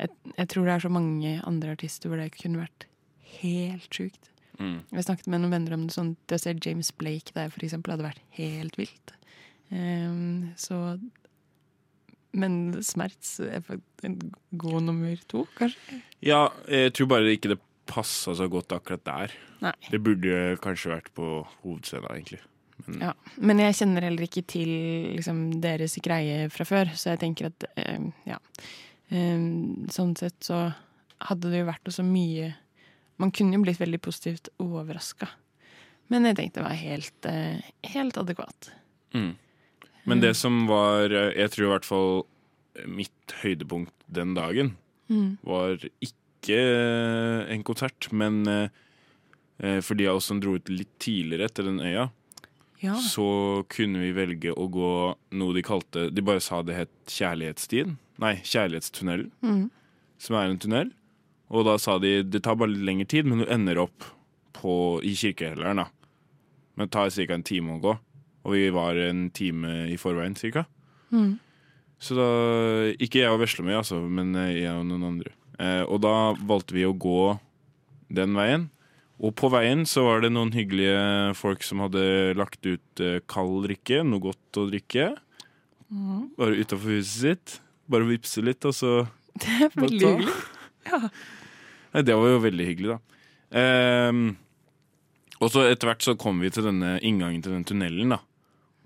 [0.02, 2.88] jeg, jeg tror det er så mange andre artister hvor det kunne vært
[3.40, 4.30] helt sjukt.
[4.60, 4.80] Mm.
[4.94, 7.66] Jeg snakket med noen venner om det sånn Det å se James Blake der, for
[7.66, 9.14] eksempel, hadde vært helt vilt.
[9.74, 11.00] Um, så
[12.38, 13.66] Men Smerts er
[14.06, 14.20] en
[14.62, 16.02] god nummer to, kanskje?
[16.22, 19.34] Ja, jeg tror bare ikke det passa så godt akkurat der.
[19.64, 19.74] Nei.
[19.92, 22.40] Det burde kanskje vært på hovedscenen, egentlig.
[23.00, 23.14] Ja.
[23.38, 24.72] Men jeg kjenner heller ikke til
[25.18, 28.40] liksom, deres greie fra før, så jeg tenker at eh, ja.
[29.14, 29.44] Eh,
[29.94, 30.74] sånn sett så
[31.24, 32.56] hadde det jo vært så mye
[33.22, 35.28] Man kunne jo blitt veldig positivt overraska.
[36.10, 37.62] Men jeg tenkte det var helt, eh,
[37.94, 38.72] helt adekvat.
[39.14, 39.36] Mm.
[40.10, 42.24] Men det som var, eh, jeg tror i hvert fall
[42.90, 44.76] mitt høydepunkt den dagen,
[45.10, 45.38] Mm.
[45.46, 48.70] var ikke eh, en konsert, men eh,
[49.60, 52.10] eh, for de av oss som dro ut litt tidligere etter den øya,
[52.82, 52.96] Ja.
[52.96, 57.98] så kunne vi velge å gå noe de kalte De bare sa det het Kjærlighetsstien.
[58.22, 59.70] Nei, Kjærlighetstunnelen, Mm.
[60.20, 60.92] som er en tunnel.
[61.52, 64.04] Og da sa de det tar bare litt lengre tid, men du ender opp
[64.54, 65.76] på, i kirkehelleren.
[65.78, 65.88] da.
[66.78, 67.34] Men det tar ca.
[67.34, 68.00] en time å gå.
[68.46, 70.66] Og vi var en time i forveien ca.
[71.12, 71.40] Mm.
[72.00, 75.32] Så da Ikke jeg og Veslemøy, altså, men eh, jeg og noen andre.
[75.60, 77.40] Eh, og da valgte vi å gå
[78.14, 78.70] den veien.
[79.22, 83.64] Og på veien så var det noen hyggelige folk som hadde lagt ut eh, kald
[83.68, 85.16] drikke, noe godt å drikke.
[85.92, 86.32] Mm.
[86.38, 87.60] Bare utafor huset sitt.
[87.92, 88.94] Bare vippse litt, og så
[89.42, 90.36] Det er veldig hyggelig.
[90.88, 91.00] Ja.
[91.94, 93.00] Nei, det var jo veldig hyggelig, da.
[94.10, 94.22] Um,
[95.44, 98.20] og så etter hvert så kom vi til denne inngangen til den tunnelen, da.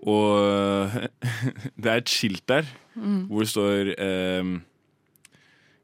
[0.07, 0.91] Og
[1.81, 3.27] det er et skilt der Mm.
[3.29, 3.89] hvor det står
[4.41, 4.63] um,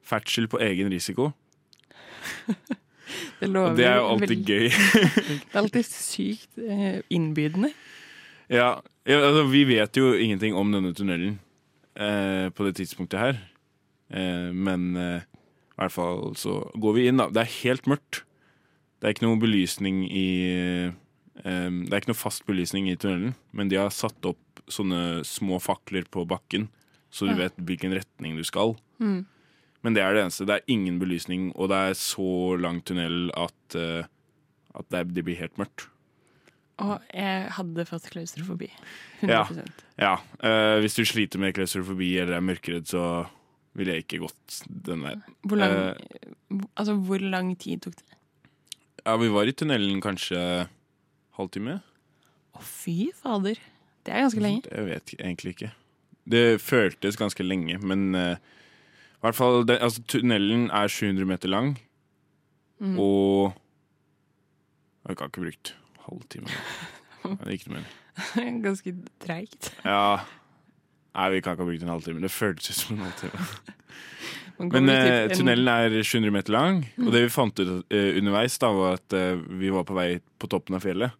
[0.01, 1.27] 'ferdsel på egen risiko'.
[3.39, 4.69] Det, lover Og det er jo alltid gøy.
[4.71, 7.69] Det er alltid sykt eh, innbydende.
[8.49, 11.39] ja, ja, altså, vi vet jo ingenting om denne tunnelen
[11.95, 13.39] eh, på det tidspunktet her.
[14.13, 15.21] Eh, men eh,
[15.73, 17.29] i hvert fall så går vi inn, da.
[17.33, 18.23] Det er helt mørkt.
[19.01, 20.27] Det er ikke noe belysning i
[20.87, 20.93] eh,
[21.43, 25.57] Det er ikke noe fast belysning i tunnelen, men de har satt opp sånne små
[25.59, 26.69] fakler på bakken,
[27.11, 27.47] så du Ja.
[27.47, 28.75] vet hvilken retning du skal.
[28.99, 29.25] Mm.
[29.83, 30.45] Men det er det eneste.
[30.47, 34.05] Det er ingen belysning, og det er så lang tunnel at, eh,
[34.73, 35.89] at det, det blir helt mørkt.
[36.81, 38.69] Og jeg hadde fått klaustrofobi.
[39.21, 39.43] Ja.
[39.45, 39.67] 100
[40.01, 43.27] Ja, eh, Hvis du sliter med klaustrofobi eller er mørkeredd, så
[43.75, 45.21] ville jeg ikke gått den veien.
[45.45, 46.65] Hvor lang, Eh.
[46.77, 48.17] altså, hvor lang tid tok det?
[49.05, 50.67] Ja, vi var i tunnelen kanskje
[51.37, 51.81] halvtime.
[52.55, 53.57] Å, fy fader.
[54.05, 54.63] Det er ganske lenge.
[54.71, 55.71] Jeg vet egentlig ikke.
[56.29, 61.49] Det føltes ganske lenge, men uh, i hvert fall det, altså, Tunnelen er 700 meter
[61.49, 61.77] lang,
[62.81, 62.97] Mm.
[62.99, 63.53] og
[65.05, 65.73] Jeg har ikke brukt
[66.07, 66.49] halvtime.
[67.23, 67.91] Det er ikke noe mer.
[68.67, 69.71] ganske treigt.
[69.87, 70.21] Ja
[71.13, 72.21] Nei, vi kan ikke ha brukt en halvtime.
[72.23, 73.47] Det føltes ut som en halvtime.
[74.73, 78.71] Men eh, tunnelen er 700 meter lang, og det vi fant ut eh, underveis, da
[78.73, 80.07] var at eh, vi var på vei
[80.41, 81.13] på toppen av fjellet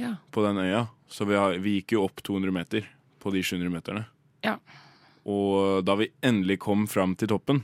[0.00, 0.14] Ja.
[0.32, 0.86] på den øya.
[1.12, 2.88] Så vi, har, vi gikk jo opp 200 meter
[3.20, 4.06] på de 700 meterne.
[4.48, 4.56] Ja.
[5.28, 7.60] Og da vi endelig kom fram til toppen,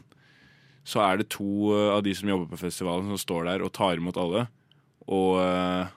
[0.88, 3.72] så er det to eh, av de som jobber på festivalen, som står der og
[3.76, 4.44] tar imot alle.
[5.08, 5.94] Og eh,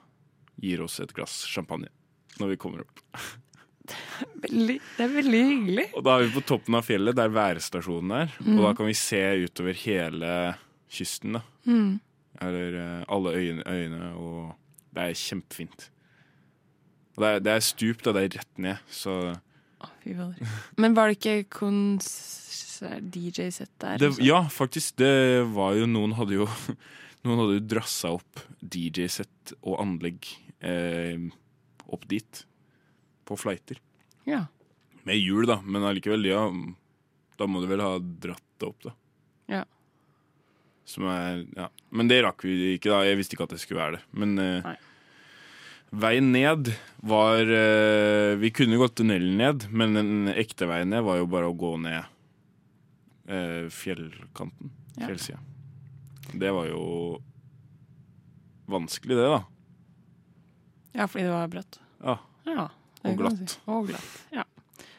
[0.60, 1.90] gir oss et glass champagne
[2.40, 3.02] når vi kommer opp.
[4.42, 5.84] Veldig, det er veldig hyggelig.
[5.98, 8.34] Og da er vi på toppen av fjellet, der værstasjonen er.
[8.44, 10.30] Og da kan vi se utover hele
[10.92, 11.42] kysten, da.
[11.66, 11.96] Mm.
[12.46, 14.52] Eller eh, alle øyene, øyene, og
[14.94, 15.88] det er kjempefint.
[17.16, 18.14] Og det er, det er stup, da.
[18.16, 19.18] Det er rett ned, så.
[20.80, 21.42] Men var det ikke
[23.12, 23.98] DJ-sett der?
[23.98, 24.14] det.
[24.24, 24.96] Ja, faktisk.
[24.98, 26.48] Det var jo Noen hadde jo
[27.22, 30.26] Noen hadde drassa opp DJ-sett og anlegg
[30.64, 31.18] eh,
[31.92, 32.44] opp dit.
[33.28, 33.78] På flighter.
[34.26, 34.46] ja.
[35.02, 36.44] Med hjul, da, men allikevel, ja.
[37.38, 38.92] Da må du vel ha dratt det opp, da.
[39.50, 39.62] Ja.
[40.86, 41.66] Som er Ja.
[41.90, 43.00] Men det rakk vi ikke, da.
[43.08, 44.02] Jeg visste ikke at det skulle være det.
[44.14, 44.76] Men eh, Nei.
[46.04, 46.70] veien ned
[47.02, 51.50] var eh, Vi kunne gått tunnelen ned, men den ekte veien ned var jo bare
[51.50, 51.98] å gå ned
[53.26, 54.70] eh, fjellkanten.
[55.00, 55.08] Ja.
[55.08, 55.42] Fjellsida.
[56.32, 56.82] Det var jo
[58.70, 59.42] vanskelig, det, da.
[60.96, 61.78] ja, fordi det var bratt.
[62.02, 62.68] Ja, Ja,
[63.04, 63.38] Og glatt.
[63.50, 63.58] si.
[63.70, 64.08] Og glatt.
[64.34, 64.44] Ja.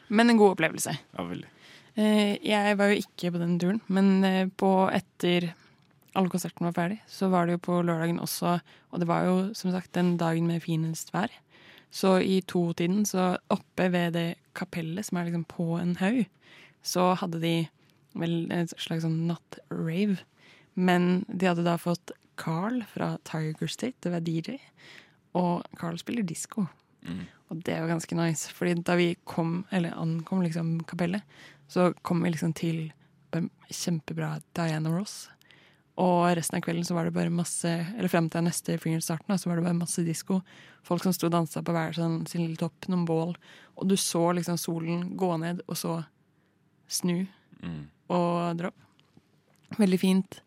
[0.08, 0.92] Men en god opplevelse.
[1.16, 1.48] ja veldig.
[1.96, 5.52] Eh, jeg var jo ikke på den turen, men eh, på etter
[6.14, 8.60] alle konsertene var ferdig, så var det jo på lørdagen også,
[8.92, 11.30] og det var jo som sagt den dagen med finest vær.
[11.94, 16.24] Så i to-tiden, så oppe ved det kapellet som er liksom på en haug,
[16.82, 17.54] så hadde de
[18.14, 20.18] vel en slags sånn nattrave.
[20.74, 24.56] Men de hadde da fått Carl fra Tiger State til å være DJ,
[25.38, 26.66] og Carl spiller disko.
[27.50, 31.22] Og det var ganske nice, fordi da vi kom, eller ankom liksom kapellet,
[31.68, 32.88] så kom vi liksom til
[33.70, 35.28] kjempebra Diana Ross.
[36.00, 39.46] Og resten av kvelden så var det bare masse Eller frem til neste fingerstarten så
[39.46, 40.40] var det bare masse disko.
[40.82, 43.36] Folk som sto og dansa på hver sånn, sin lille topp, noen bål.
[43.78, 46.00] Og du så liksom solen gå ned, og så
[46.88, 47.26] snu
[47.62, 47.86] Mm.
[48.10, 48.74] og dropp.
[49.80, 50.40] Veldig fint.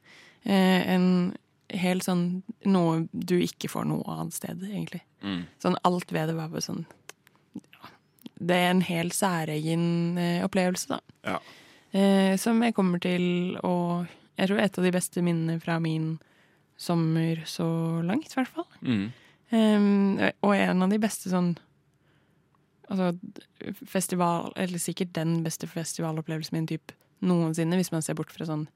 [0.48, 1.36] Eh, en
[1.76, 5.02] helt sånn Noe du ikke får noe annet sted, egentlig.
[5.26, 5.44] Mm.
[5.60, 6.86] Sånn alt ved det var bare sånn
[7.58, 7.90] ja,
[8.38, 9.86] Det er en helt særegen
[10.22, 11.02] eh, opplevelse, da.
[11.28, 11.38] Ja.
[11.92, 14.06] Eh, som jeg kommer til å
[14.38, 16.18] Jeg tror et av de beste minnene fra min
[16.78, 17.66] sommer så
[18.06, 18.68] langt, i hvert fall.
[18.86, 19.08] Mm.
[20.46, 21.56] Og en av de beste sånn
[22.88, 23.18] Altså
[23.88, 26.94] festival Eller sikkert den beste festivalopplevelsen min typ
[27.26, 28.68] noensinne, hvis man ser bort fra sånn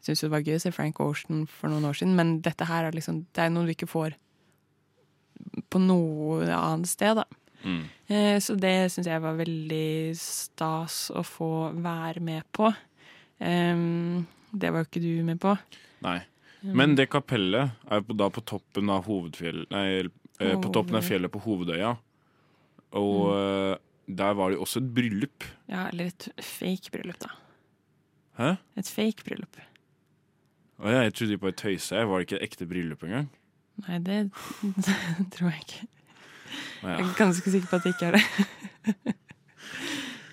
[0.00, 2.64] Jeg syns det var gøy å se Frank Ocean for noen år siden, men dette
[2.68, 4.16] her er liksom Det er noe du ikke får
[5.72, 7.24] på noe annet sted, da.
[7.64, 7.82] Mm.
[8.08, 12.72] Eh, Så det syns jeg var veldig stas å få være med på.
[13.40, 15.54] Em, det var jo ikke du med på.
[16.04, 16.20] Nei.
[16.60, 19.84] Men det kapellet er på, da på toppen av hovedfjellet Nei,
[20.40, 21.94] eh, på toppen av fjellet på Hovedøya.
[23.00, 23.80] Og mm.
[24.18, 25.46] der var det jo også et bryllup.
[25.70, 27.32] Ja, eller et fake bryllup, da.
[28.40, 28.50] Hæ?
[28.80, 29.56] Et fake bryllup.
[30.82, 32.04] Ja, jeg trodde de bare tøysa.
[32.08, 33.28] Var det ikke et ekte bryllup engang?
[33.86, 34.18] Nei, det
[35.34, 35.88] tror jeg ikke.
[36.82, 36.94] Ja.
[36.96, 39.16] Jeg er ganske sikker på at det ikke er det.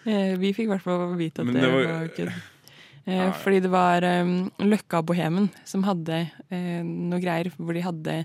[0.08, 2.30] Eh, Vi fikk i hvert fall vite at det, det var- var kødd.
[2.32, 3.32] Eh, Ja.
[3.32, 8.16] Fordi det var um, Løkka-bohemen som hadde eh, noe greier hvor de hadde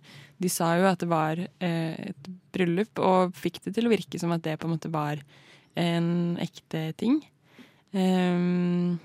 [0.43, 4.31] De sa jo at det var et bryllup, og fikk det til å virke som
[4.35, 5.19] at det på en måte var
[5.79, 7.21] en ekte ting.
[7.95, 8.99] Um,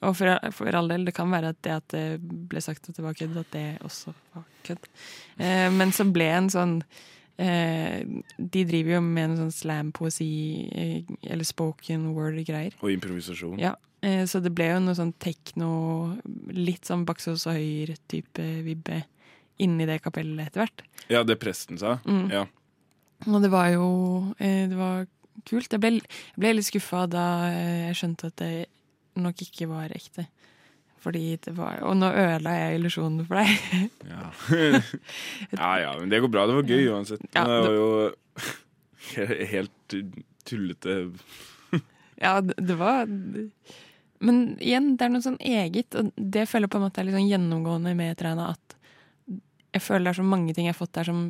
[0.00, 2.04] og for, for all del, det kan være at det at det
[2.48, 4.88] ble sagt at det var kødd, at det også var kødd.
[5.36, 6.74] Eh, men så ble en sånn
[7.36, 8.00] eh,
[8.36, 10.32] De driver jo med en sånn slam-poesi,
[10.72, 12.78] eh, eller spoken word-greier.
[12.80, 13.60] Og improvisasjon.
[13.60, 15.72] Ja, eh, så det ble jo noe sånn tekno,
[16.56, 19.02] litt sånn Baksås og Høyre-type vibbe
[19.60, 20.84] inni det kapellet etter hvert.
[21.12, 21.98] Ja, det presten sa.
[22.08, 22.26] Mm.
[22.32, 22.46] Ja.
[23.28, 23.86] Og det var jo
[24.38, 25.04] eh, Det var
[25.48, 25.72] kult.
[25.72, 28.54] Jeg ble, jeg ble litt skuffa da eh, jeg skjønte at det
[29.22, 30.26] nok ikke var ekte.
[31.00, 33.92] Fordi det var Og nå ødela jeg illusjonen for deg.
[34.08, 34.26] Ja.
[35.56, 36.46] ja ja, men det går bra.
[36.48, 37.24] Det var gøy uansett.
[37.34, 37.88] Ja, det var jo
[39.54, 39.96] helt
[40.48, 40.98] tullete.
[42.20, 43.06] Ja, det, var
[44.20, 47.06] Men igjen, det er noe sånn eget, og det føler jeg på en måte er
[47.08, 48.74] litt sånn gjennomgående med Træna, at
[49.72, 51.22] jeg føler det er så mange ting jeg har fått der som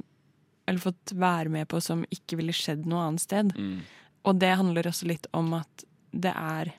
[0.67, 3.55] Eller fått være med på som ikke ville skjedd noe annet sted.
[3.55, 3.81] Mm.
[4.27, 6.75] og det handler også litt om at det er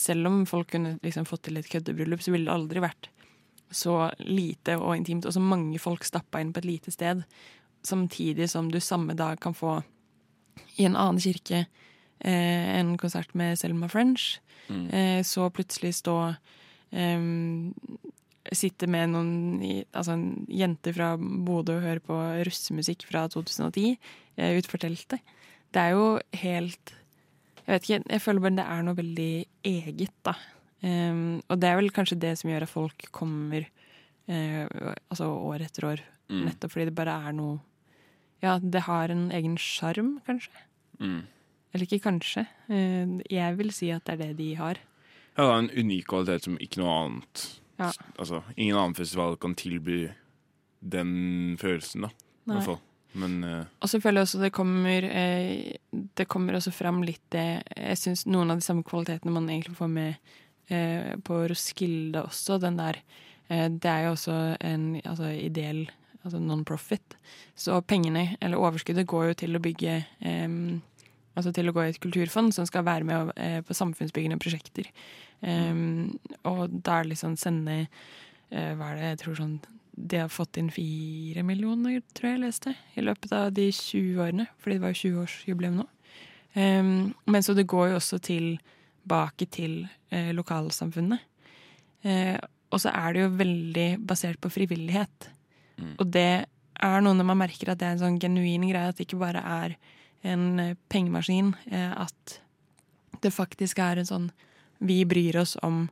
[0.00, 3.10] Selv om folk kunne liksom fått til et køddebryllup, så ville det aldri vært
[3.70, 7.22] så lite og intimt, og så mange folk stappa inn på et lite sted.
[7.86, 9.80] Samtidig som du samme dag kan få
[10.76, 14.38] i en annen kirke eh, en konsert med Selma French.
[14.68, 14.86] Mm.
[14.90, 16.18] Eh, så plutselig stå
[16.90, 17.32] eh,
[18.54, 19.30] Sitte med noen
[19.90, 23.96] altså en jente fra Bodø og høre på russemusikk fra 2010
[24.36, 25.34] eh, utenfor teltet.
[25.74, 26.04] Det er jo
[26.44, 26.92] helt
[27.66, 29.32] Jeg vet ikke, jeg føler bare det er noe veldig
[29.66, 30.36] eget, da.
[30.86, 34.66] Um, og det er vel kanskje det som gjør at folk kommer uh,
[35.10, 36.02] altså år etter år.
[36.30, 36.44] Mm.
[36.46, 37.58] Nettopp fordi det bare er noe
[38.44, 40.52] Ja, det har en egen sjarm, kanskje.
[41.00, 41.24] Mm.
[41.72, 42.44] Eller ikke kanskje.
[42.70, 44.78] Uh, jeg vil si at det er det de har.
[45.36, 47.90] Ja, det er en unik kvalitet som ikke noe annet Ja.
[48.16, 50.06] Altså, ingen annen festival kan tilby
[50.80, 52.14] den følelsen, da.
[52.46, 52.78] I hvert fall.
[53.16, 53.64] Men uh...
[53.80, 58.52] Og jeg også det kommer eh, Det kommer også fram litt det Jeg syns noen
[58.52, 60.32] av de samme kvalitetene man egentlig får med
[60.68, 62.58] eh, på Roskilde også.
[62.62, 63.00] Den der
[63.48, 65.86] eh, Det er jo også en altså, ideell
[66.26, 67.14] altså non-profit.
[67.54, 70.60] Så pengene, eller overskuddet, går jo til å bygge eh,
[71.36, 74.90] Altså til å gå i et kulturfond som skal være med eh, på samfunnsbyggende prosjekter.
[75.44, 76.16] Mm.
[76.48, 77.74] og da er det liksom sende
[78.48, 79.58] Hva er det jeg tror sånn
[79.96, 84.20] de har fått inn fire millioner, tror jeg jeg leste, i løpet av de 20
[84.22, 84.46] årene.
[84.60, 85.86] Fordi det var jo 20-årsjubileum nå.
[86.56, 89.80] Um, men så det går jo også tilbake til
[90.12, 91.24] eh, lokalsamfunnet.
[92.06, 92.36] Eh,
[92.72, 95.30] og så er det jo veldig basert på frivillighet.
[95.80, 95.92] Mm.
[95.96, 98.98] Og det er noe når man merker at det er en sånn genuin greie, at
[98.98, 99.76] det ikke bare er
[100.26, 101.54] en eh, pengemaskin.
[101.70, 102.40] Eh, at
[103.22, 104.28] det faktisk er en sånn
[104.76, 105.86] Vi bryr oss om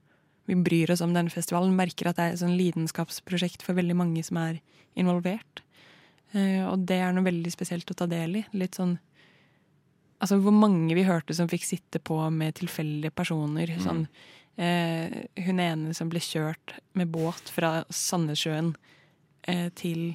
[0.46, 3.96] vi bryr oss om denne festivalen, merker at det er et sånn lidenskapsprosjekt for veldig
[3.96, 4.59] mange som er
[4.98, 5.62] involvert.
[6.35, 8.46] Eh, og det er noe veldig spesielt å ta del i.
[8.52, 8.98] Litt sånn
[10.22, 13.68] Altså hvor mange vi hørte som fikk sitte på med tilfeldige personer.
[13.74, 13.80] Mm.
[13.83, 14.04] Sånn
[14.57, 18.70] eh, Hun ene som ble kjørt med båt fra Sandnessjøen
[19.50, 20.14] eh, til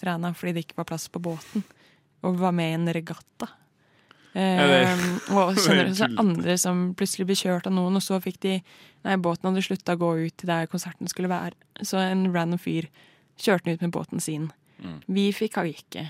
[0.00, 1.62] Træna fordi det ikke var plass på båten.
[2.26, 3.50] Og var med i en regatta.
[4.32, 4.85] Eh, det-
[5.30, 8.60] og er kjenner også andre som plutselig ble kjørt av noen, og så fikk de
[9.06, 11.54] Nei, båten hadde slutta å gå ut til der konserten skulle være.
[11.86, 12.88] Så en random fyr
[13.38, 14.48] kjørte den ut med båten sin.
[14.82, 14.96] Mm.
[15.06, 16.08] Vi fikk haike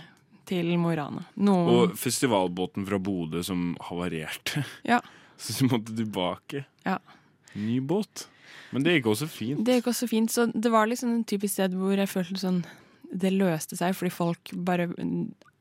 [0.48, 1.26] til Mo i Rana.
[1.36, 4.64] Noen Og festivalbåten fra Bodø som havarerte.
[4.86, 5.02] Ja.
[5.36, 6.64] Så du måtte tilbake.
[6.86, 6.96] Ja.
[7.52, 8.28] Ny båt.
[8.72, 9.62] Men det gikk også fint.
[9.66, 10.32] Det gikk også fint.
[10.32, 12.62] Så det var liksom en typisk sted hvor jeg følte sånn
[13.06, 14.88] Det løste seg fordi folk bare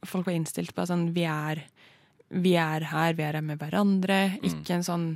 [0.05, 1.65] Folk var innstilt på at sånn Vi er,
[2.35, 4.19] vi er her, vi er her med hverandre.
[4.35, 4.45] Mm.
[4.51, 5.07] Ikke en sånn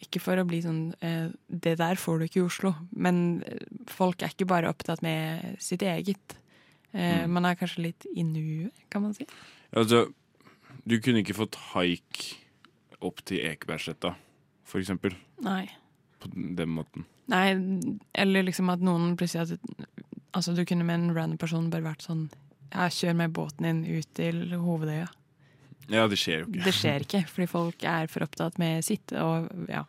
[0.00, 2.70] Ikke for å bli sånn eh, Det der får du ikke i Oslo.
[2.94, 6.36] Men eh, folk er ikke bare opptatt med sitt eget.
[6.92, 7.32] Eh, Mm.
[7.34, 9.26] Man er kanskje litt i nuet, kan man si.
[9.76, 10.06] Altså,
[10.88, 12.22] du kunne ikke fått haik
[13.04, 14.14] opp til Ekebergsletta,
[14.64, 15.12] for eksempel.
[15.44, 15.66] Nei.
[16.18, 17.04] På den måten.
[17.28, 17.52] Nei,
[18.16, 19.86] eller liksom at noen plutselig hadde
[20.32, 22.30] Altså, du kunne med en random person bare vært sånn
[22.72, 25.06] Ja, kjør med båten din ut til hovedøya.
[25.88, 26.64] Ja, det skjer jo ikke.
[26.64, 29.84] Det skjer ikke, fordi folk er for opptatt med sitt og ja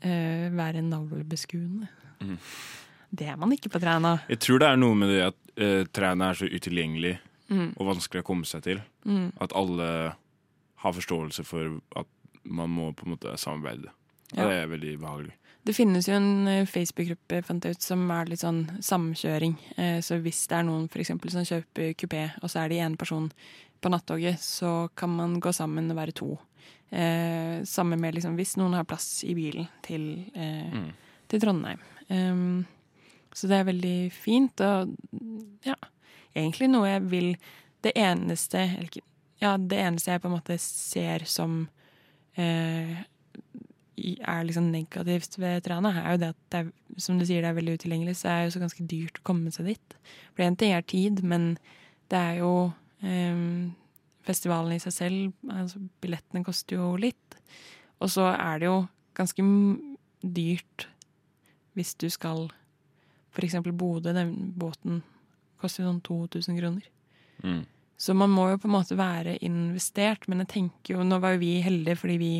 [0.00, 1.88] eh, være navlebeskuende.
[2.20, 2.36] Mm.
[3.16, 4.18] Det er man ikke på Træna.
[4.28, 7.86] Jeg tror det er noe med det at uh, Træna er så utilgjengelig Mm, og
[7.92, 8.80] vanskelig å komme seg til.
[9.06, 9.84] mm, At alle
[10.82, 12.08] har forståelse for at
[12.42, 13.92] man må på en måte samarbeide.
[14.34, 14.48] Ja.
[14.48, 15.34] det er veldig behagelig.
[15.66, 19.54] Det finnes jo en eh, Facebook-gruppe fant jeg ut, som er litt sånn samkjøring.
[20.02, 22.98] Så hvis det er noen for eksempel, som kjøper kupé, og så er det én
[22.98, 23.30] person
[23.80, 26.30] på nattoget, så kan man gå sammen og være to.
[26.90, 30.92] Eh, sammen med liksom, hvis noen har plass i bilen til, eh, Mm.
[31.28, 31.80] til Trondheim.
[32.08, 32.66] Um,
[33.34, 34.94] så det er veldig fint, og
[35.66, 35.74] ja,
[36.34, 37.36] egentlig noe jeg vil
[37.82, 39.02] Det eneste eller
[39.40, 41.68] Ja, det eneste jeg på en måte ser som
[42.38, 42.96] eh,
[43.98, 47.50] er liksom negativt ved Trana, er jo det at det er, som du sier, det
[47.50, 49.94] er veldig utilgjengelig, så er det jo så ganske dyrt å komme seg dit.
[50.34, 51.58] For én ting er tid, men
[52.08, 52.72] det er jo
[54.26, 57.36] festivalen i seg selv, altså billettene koster jo litt.
[58.00, 58.78] Og så er det jo
[59.16, 59.44] ganske
[60.22, 60.88] dyrt
[61.76, 62.48] hvis du skal
[63.44, 65.02] eksempel Bodø, den båten
[65.60, 66.86] koster sånn 2000 kroner.
[67.44, 67.64] Mm.
[67.96, 71.34] Så man må jo på en måte være investert, men jeg tenker jo Nå var
[71.34, 72.32] jo vi heldige fordi vi,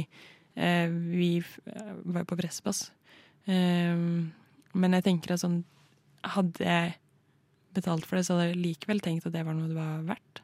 [0.57, 2.91] eh, vi eh, var jo på Presspass.
[3.49, 3.97] Eh,
[4.77, 5.63] men jeg tenker at sånn
[6.27, 6.95] Hadde jeg
[7.77, 10.41] betalt for det, så hadde jeg likevel tenkt at det var noe det var verdt.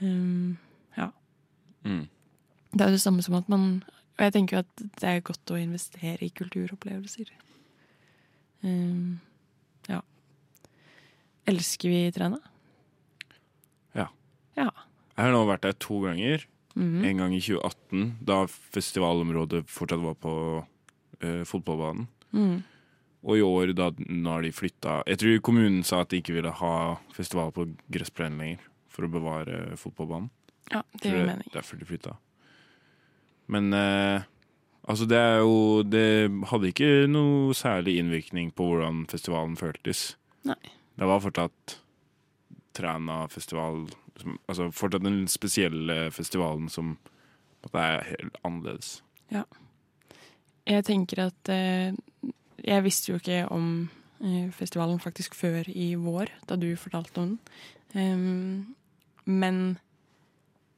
[0.00, 0.56] Eh,
[1.86, 2.08] Mm.
[2.72, 3.84] det er jo det samme som at man
[4.18, 7.28] Og jeg tenker jo at det er godt å investere i kulturopplevelser.
[8.64, 9.20] Um,
[9.88, 10.00] ja.
[11.46, 12.38] Elsker vi Træna?
[13.94, 14.08] Ja.
[14.56, 14.70] Ja.
[15.16, 16.44] Jeg har nå vært der to ganger,
[16.74, 17.04] Mhm.
[17.04, 20.66] en gang i 2018, da festivalområdet fortsatt var på
[21.22, 22.08] uh, fotballbanen.
[22.32, 22.62] Mm.
[23.24, 26.34] Og i år, da nå har de flytta Jeg tror kommunen sa at de ikke
[26.34, 28.58] ville ha festival på gressplenen lenger,
[28.96, 30.30] for å bevare fotballbanen.
[30.72, 31.50] Ja, det gir mening.
[31.54, 32.16] Derfor de flytta.
[33.52, 34.24] Men eh,
[34.88, 36.06] altså, det er jo Det
[36.50, 40.16] hadde ikke noe særlig innvirkning på hvordan festivalen føltes.
[40.48, 40.58] Nei.
[40.96, 41.76] Det var fortsatt
[42.76, 43.86] Træna-festival
[44.20, 46.96] som- Altså fortsatt den spesielle festivalen som
[47.66, 49.02] det er helt annerledes.
[49.30, 49.42] Ja.
[50.66, 51.92] Jeg tenker at eh,
[52.64, 53.88] Jeg visste jo ikke om
[54.22, 57.38] eh, festivalen faktisk før i vår, da du fortalte om den.
[57.94, 58.74] Ehm,
[59.26, 59.76] men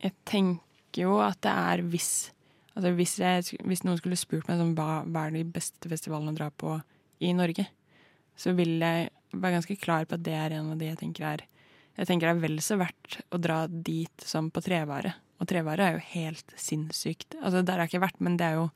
[0.02, 2.10] jeg tenker jo at det er hvis
[2.78, 6.30] Altså hvis, jeg, hvis noen skulle spurt meg sånn, hva, hva er de beste festivalene
[6.30, 6.76] å dra på
[7.26, 7.64] i Norge,
[8.38, 11.26] så vil jeg være ganske klar på at det er en av de jeg tenker
[11.26, 11.42] er
[11.98, 15.16] Jeg tenker det er vel så verdt å dra dit som på Trevare.
[15.42, 17.34] Og Trevare er jo helt sinnssykt.
[17.42, 18.68] Altså Der har jeg ikke vært, men det er jo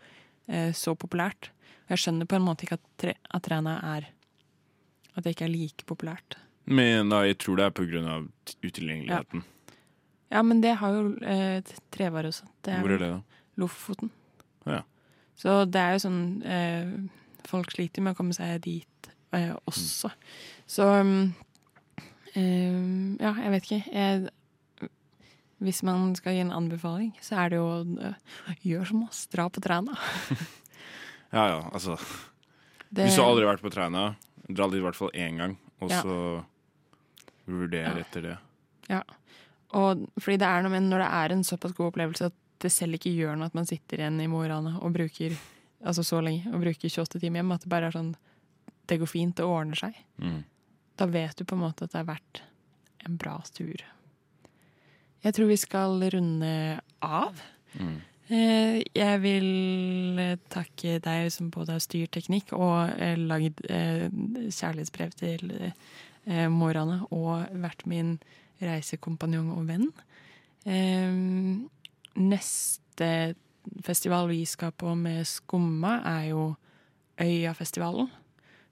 [0.49, 1.53] eh, så populært.
[1.87, 4.11] Og jeg skjønner på en måte ikke at, tre, at trærne er
[5.15, 6.39] At det ikke er like populært.
[6.65, 8.27] Men da, jeg tror det er på grunn av
[8.63, 9.43] utilgjengeligheten.
[9.47, 9.62] Ja,
[10.41, 11.61] men det har jo eh,
[11.93, 12.47] Trevare også.
[12.65, 13.43] Det Hvor er det, da?
[13.61, 14.09] Lofoten.
[14.65, 14.79] Ja.
[15.37, 16.93] Så det er jo sånn eh,
[17.45, 20.09] Folk sliter med å komme seg dit eh, også.
[20.71, 21.35] Så um,
[22.33, 23.81] eh, Ja, jeg vet ikke.
[23.93, 24.31] Jeg,
[25.63, 27.67] hvis man skal gi en anbefaling, så er det jo
[28.01, 29.99] uh, gjør som oss, dra på Træna.
[31.33, 31.95] Ja ja, altså.
[32.93, 34.01] Det- Hvis du aldri har vært på Træna,
[34.53, 36.03] dra dit i hvert fall én gang, og Ja.
[36.05, 36.17] så
[37.49, 37.93] vurder Ja.
[38.03, 38.35] etter det.
[39.79, 42.71] Og fordi det er noe med når det er en såpass god opplevelse at det
[42.73, 45.35] selv ikke gjør noe at man sitter igjen i Mo i Rana og bruker
[45.83, 48.13] altså så lenge, og bruker 28 timer hjem, at det bare er sånn
[48.87, 49.97] Det går fint, det ordner seg.
[50.19, 50.43] Mm.
[50.99, 52.43] Da vet du på en måte at det er verdt
[53.07, 53.83] en bra tur.
[55.23, 57.41] Jeg tror vi skal runde av.
[57.79, 57.97] Mm.
[58.27, 64.09] Eh, Jeg vil takke deg som både har styrt teknikk og eh, lagd eh,
[64.51, 65.55] kjærlighetsbrev til
[66.27, 68.17] Mo i Rana, og vært min
[68.63, 69.89] reisekompanjong og venn.
[70.65, 71.69] Eh,
[72.13, 73.35] Neste
[73.87, 76.43] festival vi skal på med Skumma, er jo
[77.21, 78.11] Øyafestivalen.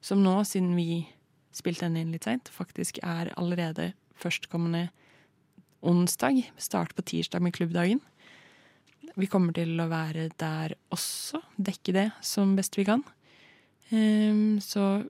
[0.01, 1.07] Som nå, siden vi
[1.53, 4.89] spilte den inn litt seint, faktisk er allerede førstkommende
[5.81, 6.43] onsdag.
[6.57, 8.01] Start på tirsdag med klubbdagen.
[9.17, 11.41] Vi kommer til å være der også.
[11.57, 13.03] Dekke det som best vi kan.
[13.91, 15.03] Eh, så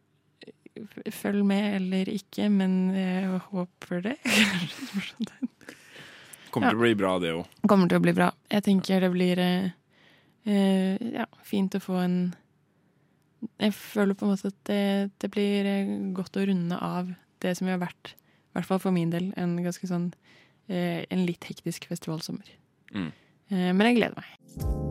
[1.11, 4.17] følg med eller ikke, men jeg håper det.
[6.51, 7.59] Kommer til å bli bra, det òg.
[7.69, 8.28] kommer til å bli bra.
[8.51, 9.72] Jeg tenker det blir eh,
[10.43, 12.17] eh, ja, fint å få en
[13.59, 17.55] Jeg føler på en måte at det, det blir eh, godt å runde av det
[17.57, 20.11] som har vært, i hvert fall for min del, en ganske sånn
[20.67, 22.55] eh, En litt hektisk festivalsommer.
[22.93, 23.11] Mm.
[23.51, 24.91] Eh, men jeg gleder meg.